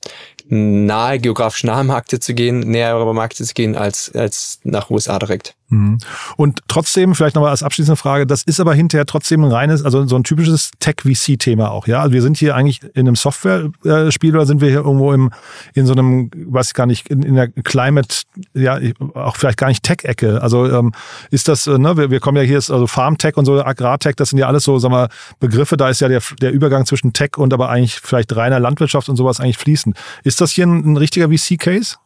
nahe, 0.49 1.19
geografisch 1.19 1.65
nahe 1.65 1.85
Märkte 1.85 2.21
zu 2.21 2.35
gehen, 2.35 2.61
nähere 2.61 3.15
Märkte 3.15 3.45
zu 3.45 3.55
gehen, 3.55 3.77
als, 3.77 4.15
als 4.15 4.61
nach 4.65 4.91
USA 4.91 5.19
direkt. 5.19 5.55
Mhm. 5.71 5.99
Und 6.37 6.61
trotzdem, 6.69 7.15
vielleicht 7.15 7.35
nochmal 7.35 7.51
als 7.51 7.63
abschließende 7.63 7.97
Frage, 7.97 8.27
das 8.27 8.43
ist 8.43 8.59
aber 8.59 8.73
hinterher 8.75 9.05
trotzdem 9.05 9.45
ein 9.45 9.53
reines, 9.53 9.85
also 9.85 10.07
so 10.07 10.17
ein 10.17 10.25
typisches 10.25 10.71
Tech-VC-Thema 10.81 11.71
auch, 11.71 11.87
ja? 11.87 12.01
Also 12.01 12.13
wir 12.15 12.23
sind 12.23 12.39
hier 12.39 12.57
eigentlich 12.57 12.83
in 12.95 13.07
einem 13.07 13.17
Software-Spiel 13.17 14.35
oder 14.35 14.47
sind 14.47 14.63
wir 14.63 14.69
hier 14.69 14.79
irgendwo 14.79 15.13
im, 15.13 15.31
in 15.75 15.85
so 15.85 15.93
einem, 15.93 16.31
weiß 16.35 16.69
ich 16.69 16.75
gar 16.75 16.87
nicht, 16.87 17.09
in, 17.09 17.23
in 17.23 17.35
der 17.35 17.49
Climate, 17.49 18.09
ja, 18.55 18.79
auch 19.15 19.37
vielleicht 19.37 19.59
gar 19.59 19.69
nicht 19.69 19.83
Tech-Ecke. 19.83 20.41
Also 20.41 20.67
ähm, 20.71 20.93
ist 21.31 21.49
das, 21.49 21.67
äh, 21.67 21.77
ne, 21.77 21.99
wir, 21.99 22.11
wir 22.11 22.21
kommen 22.21 22.39
ja 22.39 22.45
hier, 22.45 22.57
also 22.57 22.87
Farm-Tech 22.87 23.37
und 23.37 23.45
so, 23.45 23.63
Agrar-Tech, 23.63 24.17
das 24.17 24.31
sind 24.31 24.39
ja 24.39 24.47
alles 24.47 24.65
so, 24.65 24.79
sagen 24.79 24.95
wir, 24.95 25.11
Begriffe, 25.39 25.77
da 25.77 25.91
ist 25.91 26.01
ja 26.01 26.09
der, 26.09 26.23
der 26.41 26.53
Übergang 26.53 26.87
zwischen 26.87 27.13
Tech 27.13 27.37
und 27.37 27.53
aber 27.53 27.69
eigentlich 27.69 28.01
vielleicht 28.01 28.35
reiner 28.35 28.59
Landwirtschaft 28.59 29.11
und 29.11 29.17
sowas 29.17 29.39
eigentlich 29.39 29.59
fließend. 29.59 29.97
Ist 30.25 30.41
das 30.41 30.53
hier 30.53 30.67
ein, 30.67 30.93
ein 30.93 30.97
richtiger 30.97 31.29
VC-Case? 31.29 31.97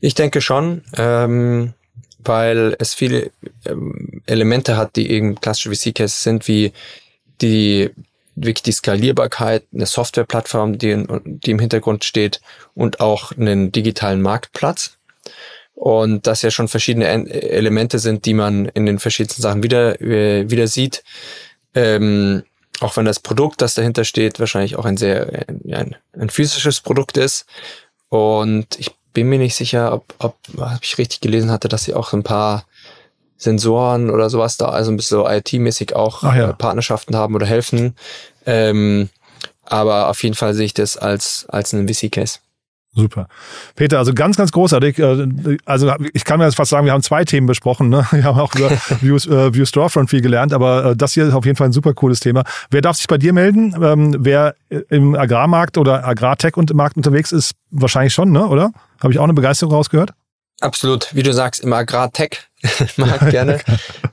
Ich 0.00 0.14
denke 0.14 0.42
schon. 0.42 0.82
Ähm 0.94 1.72
weil 2.18 2.76
es 2.78 2.94
viele 2.94 3.30
ähm, 3.64 4.22
Elemente 4.26 4.76
hat, 4.76 4.96
die 4.96 5.10
eben 5.10 5.40
klassische 5.40 5.74
VC-Cases 5.74 6.22
sind, 6.22 6.48
wie 6.48 6.72
die 7.40 7.90
wirklich 8.34 8.62
die 8.62 8.72
Skalierbarkeit, 8.72 9.64
eine 9.72 9.86
Softwareplattform, 9.86 10.78
die, 10.78 11.04
die 11.24 11.50
im 11.50 11.58
Hintergrund 11.58 12.04
steht 12.04 12.40
und 12.74 13.00
auch 13.00 13.32
einen 13.32 13.72
digitalen 13.72 14.22
Marktplatz. 14.22 14.98
Und 15.74 16.26
das 16.26 16.42
ja 16.42 16.50
schon 16.50 16.68
verschiedene 16.68 17.06
Elemente 17.06 18.00
sind, 18.00 18.24
die 18.24 18.34
man 18.34 18.66
in 18.66 18.84
den 18.86 18.98
verschiedensten 18.98 19.42
Sachen 19.42 19.62
wieder, 19.62 20.00
äh, 20.00 20.50
wieder 20.50 20.66
sieht. 20.66 21.04
Ähm, 21.74 22.42
auch 22.80 22.96
wenn 22.96 23.04
das 23.04 23.20
Produkt, 23.20 23.62
das 23.62 23.74
dahinter 23.74 24.04
steht, 24.04 24.40
wahrscheinlich 24.40 24.76
auch 24.76 24.84
ein 24.84 24.96
sehr 24.96 25.46
ein, 25.48 25.96
ein 26.12 26.30
physisches 26.30 26.80
Produkt 26.80 27.16
ist. 27.16 27.46
Und 28.08 28.78
ich 28.78 28.97
bin 29.12 29.28
mir 29.28 29.38
nicht 29.38 29.54
sicher, 29.54 29.92
ob, 29.92 30.14
ob, 30.18 30.36
ich 30.82 30.98
richtig 30.98 31.20
gelesen 31.20 31.50
hatte, 31.50 31.68
dass 31.68 31.84
sie 31.84 31.94
auch 31.94 32.12
ein 32.12 32.22
paar 32.22 32.64
Sensoren 33.36 34.10
oder 34.10 34.30
sowas 34.30 34.56
da, 34.56 34.66
also 34.66 34.90
ein 34.90 34.96
bisschen 34.96 35.18
so 35.18 35.28
IT-mäßig 35.28 35.94
auch 35.94 36.22
ja. 36.22 36.50
Äh, 36.50 36.54
Partnerschaften 36.54 37.16
haben 37.16 37.34
oder 37.34 37.46
helfen. 37.46 37.94
Ähm, 38.46 39.08
aber 39.64 40.08
auf 40.08 40.22
jeden 40.22 40.34
Fall 40.34 40.54
sehe 40.54 40.66
ich 40.66 40.74
das 40.74 40.96
als, 40.96 41.46
als 41.48 41.74
einen 41.74 41.88
VC-Case. 41.88 42.38
Super. 42.98 43.28
Peter, 43.76 43.98
also 43.98 44.12
ganz, 44.12 44.36
ganz 44.36 44.50
großartig. 44.50 44.98
Äh, 44.98 45.56
also 45.64 45.92
ich 46.12 46.24
kann 46.24 46.40
mir 46.40 46.46
jetzt 46.46 46.56
fast 46.56 46.70
sagen, 46.70 46.84
wir 46.84 46.92
haben 46.92 47.02
zwei 47.02 47.24
Themen 47.24 47.46
besprochen. 47.46 47.88
Ne? 47.88 48.06
Wir 48.12 48.24
haben 48.24 48.38
auch 48.38 48.54
über 48.56 48.70
Views, 49.00 49.26
äh, 49.26 49.54
View 49.54 49.64
Storefront 49.64 50.10
viel 50.10 50.20
gelernt, 50.20 50.52
aber 50.52 50.84
äh, 50.84 50.96
das 50.96 51.12
hier 51.12 51.26
ist 51.26 51.34
auf 51.34 51.44
jeden 51.44 51.56
Fall 51.56 51.68
ein 51.68 51.72
super 51.72 51.94
cooles 51.94 52.18
Thema. 52.18 52.42
Wer 52.70 52.80
darf 52.80 52.96
sich 52.96 53.06
bei 53.06 53.16
dir 53.16 53.32
melden? 53.32 53.74
Ähm, 53.80 54.16
wer 54.18 54.56
im 54.88 55.14
Agrarmarkt 55.14 55.78
oder 55.78 56.04
Agrartech 56.04 56.56
und 56.56 56.74
Markt 56.74 56.96
unterwegs 56.96 57.30
ist, 57.30 57.52
wahrscheinlich 57.70 58.12
schon, 58.12 58.32
ne? 58.32 58.46
oder? 58.46 58.72
Habe 59.00 59.12
ich 59.12 59.18
auch 59.20 59.24
eine 59.24 59.34
Begeisterung 59.34 59.72
rausgehört? 59.72 60.12
Absolut. 60.60 61.14
Wie 61.14 61.22
du 61.22 61.32
sagst, 61.32 61.62
im 61.62 61.72
Agrartech 61.72 62.48
mag 62.96 63.30
gerne. 63.30 63.60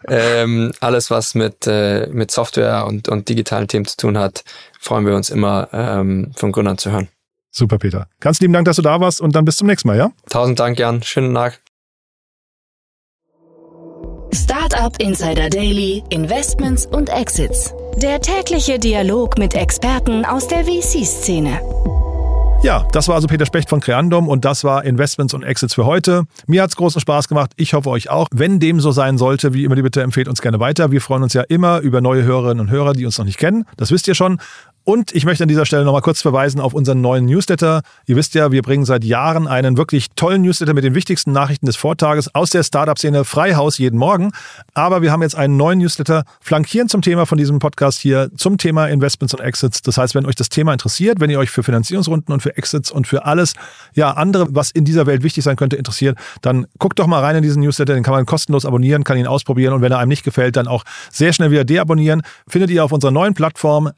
ähm, 0.07 0.73
alles, 0.79 1.09
was 1.09 1.33
mit, 1.33 1.65
äh, 1.65 2.07
mit 2.07 2.29
Software 2.29 2.85
und, 2.85 3.09
und 3.09 3.29
digitalen 3.29 3.67
Themen 3.67 3.85
zu 3.85 3.97
tun 3.97 4.17
hat, 4.17 4.43
freuen 4.79 5.07
wir 5.07 5.15
uns 5.15 5.31
immer 5.31 5.69
ähm, 5.73 6.33
von 6.35 6.51
Gründern 6.51 6.77
zu 6.77 6.91
hören. 6.91 7.09
Super, 7.57 7.77
Peter. 7.77 8.07
Ganz 8.19 8.41
lieben 8.41 8.51
Dank, 8.51 8.65
dass 8.65 8.75
du 8.75 8.81
da 8.81 8.99
warst 8.99 9.21
und 9.21 9.33
dann 9.33 9.45
bis 9.45 9.55
zum 9.55 9.67
nächsten 9.67 9.87
Mal, 9.87 9.97
ja? 9.97 10.11
Tausend 10.29 10.59
Dank, 10.59 10.77
Jan. 10.77 11.01
Schönen 11.03 11.33
Tag. 11.33 11.61
Startup 14.33 14.93
Insider 15.01 15.49
Daily, 15.49 16.03
Investments 16.09 16.85
und 16.85 17.09
Exits. 17.09 17.73
Der 17.95 18.19
tägliche 18.19 18.77
Dialog 18.77 19.37
mit 19.37 19.53
Experten 19.53 20.25
aus 20.25 20.49
der 20.49 20.65
VC-Szene. 20.65 21.61
Ja, 22.61 22.85
das 22.91 23.07
war 23.07 23.15
also 23.15 23.27
Peter 23.27 23.45
Specht 23.45 23.69
von 23.69 23.79
Creandum 23.79 24.27
und 24.27 24.43
das 24.43 24.63
war 24.63 24.83
Investments 24.83 25.33
und 25.33 25.43
Exits 25.43 25.75
für 25.75 25.85
heute. 25.85 26.23
Mir 26.47 26.63
hat's 26.63 26.75
großen 26.75 26.99
Spaß 26.99 27.27
gemacht. 27.27 27.51
Ich 27.55 27.73
hoffe 27.73 27.89
euch 27.89 28.09
auch. 28.09 28.27
Wenn 28.33 28.59
dem 28.59 28.81
so 28.81 28.91
sein 28.91 29.17
sollte, 29.17 29.53
wie 29.53 29.63
immer 29.63 29.75
die 29.75 29.81
Bitte 29.81 30.01
empfehlt 30.01 30.27
uns 30.27 30.41
gerne 30.41 30.59
weiter. 30.59 30.91
Wir 30.91 30.99
freuen 30.99 31.23
uns 31.23 31.33
ja 31.33 31.43
immer 31.43 31.79
über 31.79 32.01
neue 32.01 32.23
Hörerinnen 32.23 32.59
und 32.59 32.71
Hörer, 32.71 32.93
die 32.93 33.05
uns 33.05 33.17
noch 33.17 33.25
nicht 33.25 33.37
kennen. 33.37 33.65
Das 33.77 33.91
wisst 33.91 34.07
ihr 34.07 34.15
schon. 34.15 34.41
Und 34.85 35.15
ich 35.15 35.25
möchte 35.25 35.43
an 35.43 35.47
dieser 35.47 35.65
Stelle 35.65 35.83
nochmal 35.83 36.03
kurz 36.03 36.21
verweisen 36.21 36.61
auf 36.61 36.75
unseren 36.75 37.01
neuen 37.01 37.25
Newsletter. 37.25 37.81
Ihr 38.05 38.15
wisst 38.15 38.35
ja, 38.35 38.51
wir 38.51 38.61
bringen 38.61 38.85
seit 38.85 39.03
Jahren 39.03 39.47
einen 39.47 39.77
wirklich 39.77 40.09
tollen 40.15 40.43
Newsletter 40.43 40.75
mit 40.75 40.83
den 40.83 40.93
wichtigsten 40.93 41.31
Nachrichten 41.31 41.65
des 41.65 41.75
Vortages 41.75 42.33
aus 42.35 42.51
der 42.51 42.61
Startup-Szene 42.61 43.25
Freihaus 43.25 43.79
jeden 43.79 43.97
Morgen. 43.97 44.31
Aber 44.75 45.01
wir 45.01 45.11
haben 45.11 45.23
jetzt 45.23 45.35
einen 45.35 45.57
neuen 45.57 45.79
Newsletter 45.79 46.23
flankieren 46.39 46.87
zum 46.87 47.01
Thema 47.01 47.25
von 47.25 47.39
diesem 47.39 47.57
Podcast 47.57 47.99
hier, 47.99 48.29
zum 48.37 48.59
Thema 48.59 48.85
Investments 48.85 49.33
und 49.33 49.39
Exits. 49.39 49.81
Das 49.81 49.97
heißt, 49.97 50.13
wenn 50.13 50.27
euch 50.27 50.35
das 50.35 50.49
Thema 50.49 50.71
interessiert, 50.71 51.19
wenn 51.19 51.31
ihr 51.31 51.39
euch 51.39 51.49
für 51.49 51.63
Finanzierungsrunden 51.63 52.31
und 52.31 52.41
für 52.41 52.55
Exits 52.55 52.91
und 52.91 53.07
für 53.07 53.25
alles, 53.25 53.55
ja, 53.95 54.11
andere, 54.11 54.49
was 54.51 54.69
in 54.69 54.85
dieser 54.85 55.07
Welt 55.07 55.23
wichtig 55.23 55.43
sein 55.43 55.55
könnte, 55.55 55.77
interessiert, 55.77 56.15
dann 56.43 56.67
guckt 56.77 56.99
doch 56.99 57.07
mal 57.07 57.21
rein 57.21 57.37
in 57.37 57.41
diesen 57.41 57.63
Newsletter. 57.63 57.95
Den 57.95 58.03
kann 58.03 58.13
man 58.13 58.27
kostenlos 58.27 58.67
abonnieren, 58.67 59.03
kann 59.03 59.17
ihn 59.17 59.25
ausprobieren 59.25 59.73
und 59.73 59.81
wenn 59.81 59.91
er 59.91 59.97
einem 59.97 60.09
nicht 60.09 60.23
gefällt, 60.23 60.57
dann 60.57 60.67
auch 60.67 60.83
sehr 61.11 61.33
schnell 61.33 61.49
wieder 61.49 61.65
deabonnieren. 61.65 62.21
Findet 62.47 62.69
ihr 62.69 62.83
auf 62.83 62.91
unserer 62.91 63.09
neuen 63.09 63.33
Plattform 63.33 63.89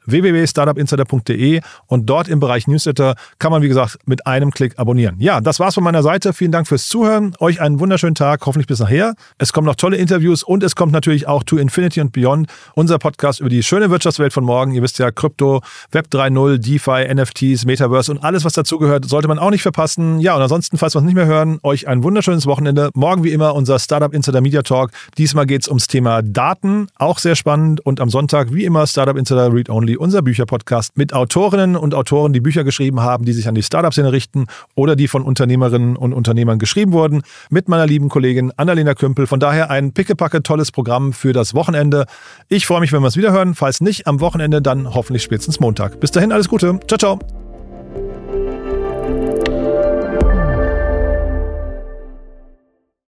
www.startupinsider.de 0.78 1.60
und 1.86 2.06
dort 2.06 2.28
im 2.28 2.40
Bereich 2.40 2.66
Newsletter 2.66 3.14
kann 3.38 3.52
man, 3.52 3.62
wie 3.62 3.68
gesagt, 3.68 3.98
mit 4.06 4.26
einem 4.26 4.50
Klick 4.50 4.78
abonnieren. 4.78 5.16
Ja, 5.18 5.40
das 5.40 5.60
war's 5.60 5.74
von 5.74 5.84
meiner 5.84 6.02
Seite. 6.02 6.32
Vielen 6.32 6.52
Dank 6.52 6.66
fürs 6.66 6.88
Zuhören. 6.88 7.34
Euch 7.40 7.60
einen 7.60 7.80
wunderschönen 7.80 8.14
Tag, 8.14 8.44
hoffentlich 8.46 8.66
bis 8.66 8.78
nachher. 8.78 9.14
Es 9.38 9.52
kommen 9.52 9.66
noch 9.66 9.74
tolle 9.74 9.96
Interviews 9.96 10.42
und 10.42 10.62
es 10.62 10.76
kommt 10.76 10.92
natürlich 10.92 11.26
auch 11.26 11.42
To 11.42 11.56
Infinity 11.56 12.00
und 12.00 12.12
Beyond, 12.12 12.48
unser 12.74 12.98
Podcast 12.98 13.40
über 13.40 13.48
die 13.48 13.62
schöne 13.62 13.90
Wirtschaftswelt 13.90 14.32
von 14.32 14.44
morgen. 14.44 14.72
Ihr 14.72 14.82
wisst 14.82 14.98
ja, 14.98 15.10
Krypto, 15.10 15.62
Web 15.92 16.06
3.0, 16.12 16.58
DeFi, 16.58 17.14
NFTs, 17.14 17.64
Metaverse 17.64 18.12
und 18.12 18.22
alles, 18.22 18.44
was 18.44 18.52
dazugehört, 18.52 19.06
sollte 19.06 19.28
man 19.28 19.38
auch 19.38 19.50
nicht 19.50 19.62
verpassen. 19.62 20.20
Ja, 20.20 20.36
und 20.36 20.42
ansonsten, 20.42 20.78
falls 20.78 20.94
wir 20.94 21.00
es 21.00 21.04
nicht 21.04 21.14
mehr 21.14 21.26
hören, 21.26 21.58
euch 21.62 21.88
ein 21.88 22.02
wunderschönes 22.02 22.46
Wochenende. 22.46 22.90
Morgen 22.94 23.24
wie 23.24 23.32
immer 23.32 23.54
unser 23.54 23.78
Startup 23.78 24.12
Insider 24.12 24.40
Media 24.40 24.62
Talk. 24.62 24.90
Diesmal 25.16 25.46
geht 25.46 25.62
es 25.62 25.68
ums 25.68 25.86
Thema 25.86 26.22
Daten, 26.22 26.88
auch 26.96 27.18
sehr 27.18 27.34
spannend. 27.34 27.84
Und 27.84 28.00
am 28.00 28.10
Sonntag 28.10 28.52
wie 28.52 28.64
immer 28.64 28.86
Startup 28.86 29.16
Insider 29.16 29.52
Read 29.52 29.70
Only, 29.70 29.96
unser 29.96 30.22
Bücherpodcast 30.22 30.67
mit 30.94 31.12
Autorinnen 31.12 31.76
und 31.76 31.94
Autoren, 31.94 32.32
die 32.32 32.40
Bücher 32.40 32.64
geschrieben 32.64 33.00
haben, 33.00 33.24
die 33.24 33.32
sich 33.32 33.48
an 33.48 33.54
die 33.54 33.62
Startup-Szene 33.62 34.12
richten 34.12 34.46
oder 34.74 34.96
die 34.96 35.08
von 35.08 35.22
Unternehmerinnen 35.22 35.96
und 35.96 36.12
Unternehmern 36.12 36.58
geschrieben 36.58 36.92
wurden, 36.92 37.22
mit 37.50 37.68
meiner 37.68 37.86
lieben 37.86 38.08
Kollegin 38.08 38.52
Annalena 38.56 38.94
Kümpel. 38.94 39.26
Von 39.26 39.40
daher 39.40 39.70
ein 39.70 39.92
pickepacke 39.92 40.42
tolles 40.42 40.72
Programm 40.72 41.12
für 41.12 41.32
das 41.32 41.54
Wochenende. 41.54 42.06
Ich 42.48 42.66
freue 42.66 42.80
mich, 42.80 42.92
wenn 42.92 43.02
wir 43.02 43.08
es 43.08 43.16
wieder 43.16 43.32
hören. 43.32 43.54
Falls 43.54 43.80
nicht 43.80 44.06
am 44.06 44.20
Wochenende, 44.20 44.62
dann 44.62 44.94
hoffentlich 44.94 45.22
spätestens 45.22 45.60
Montag. 45.60 46.00
Bis 46.00 46.10
dahin 46.10 46.32
alles 46.32 46.48
Gute. 46.48 46.78
Ciao, 46.86 46.98
ciao. 46.98 47.47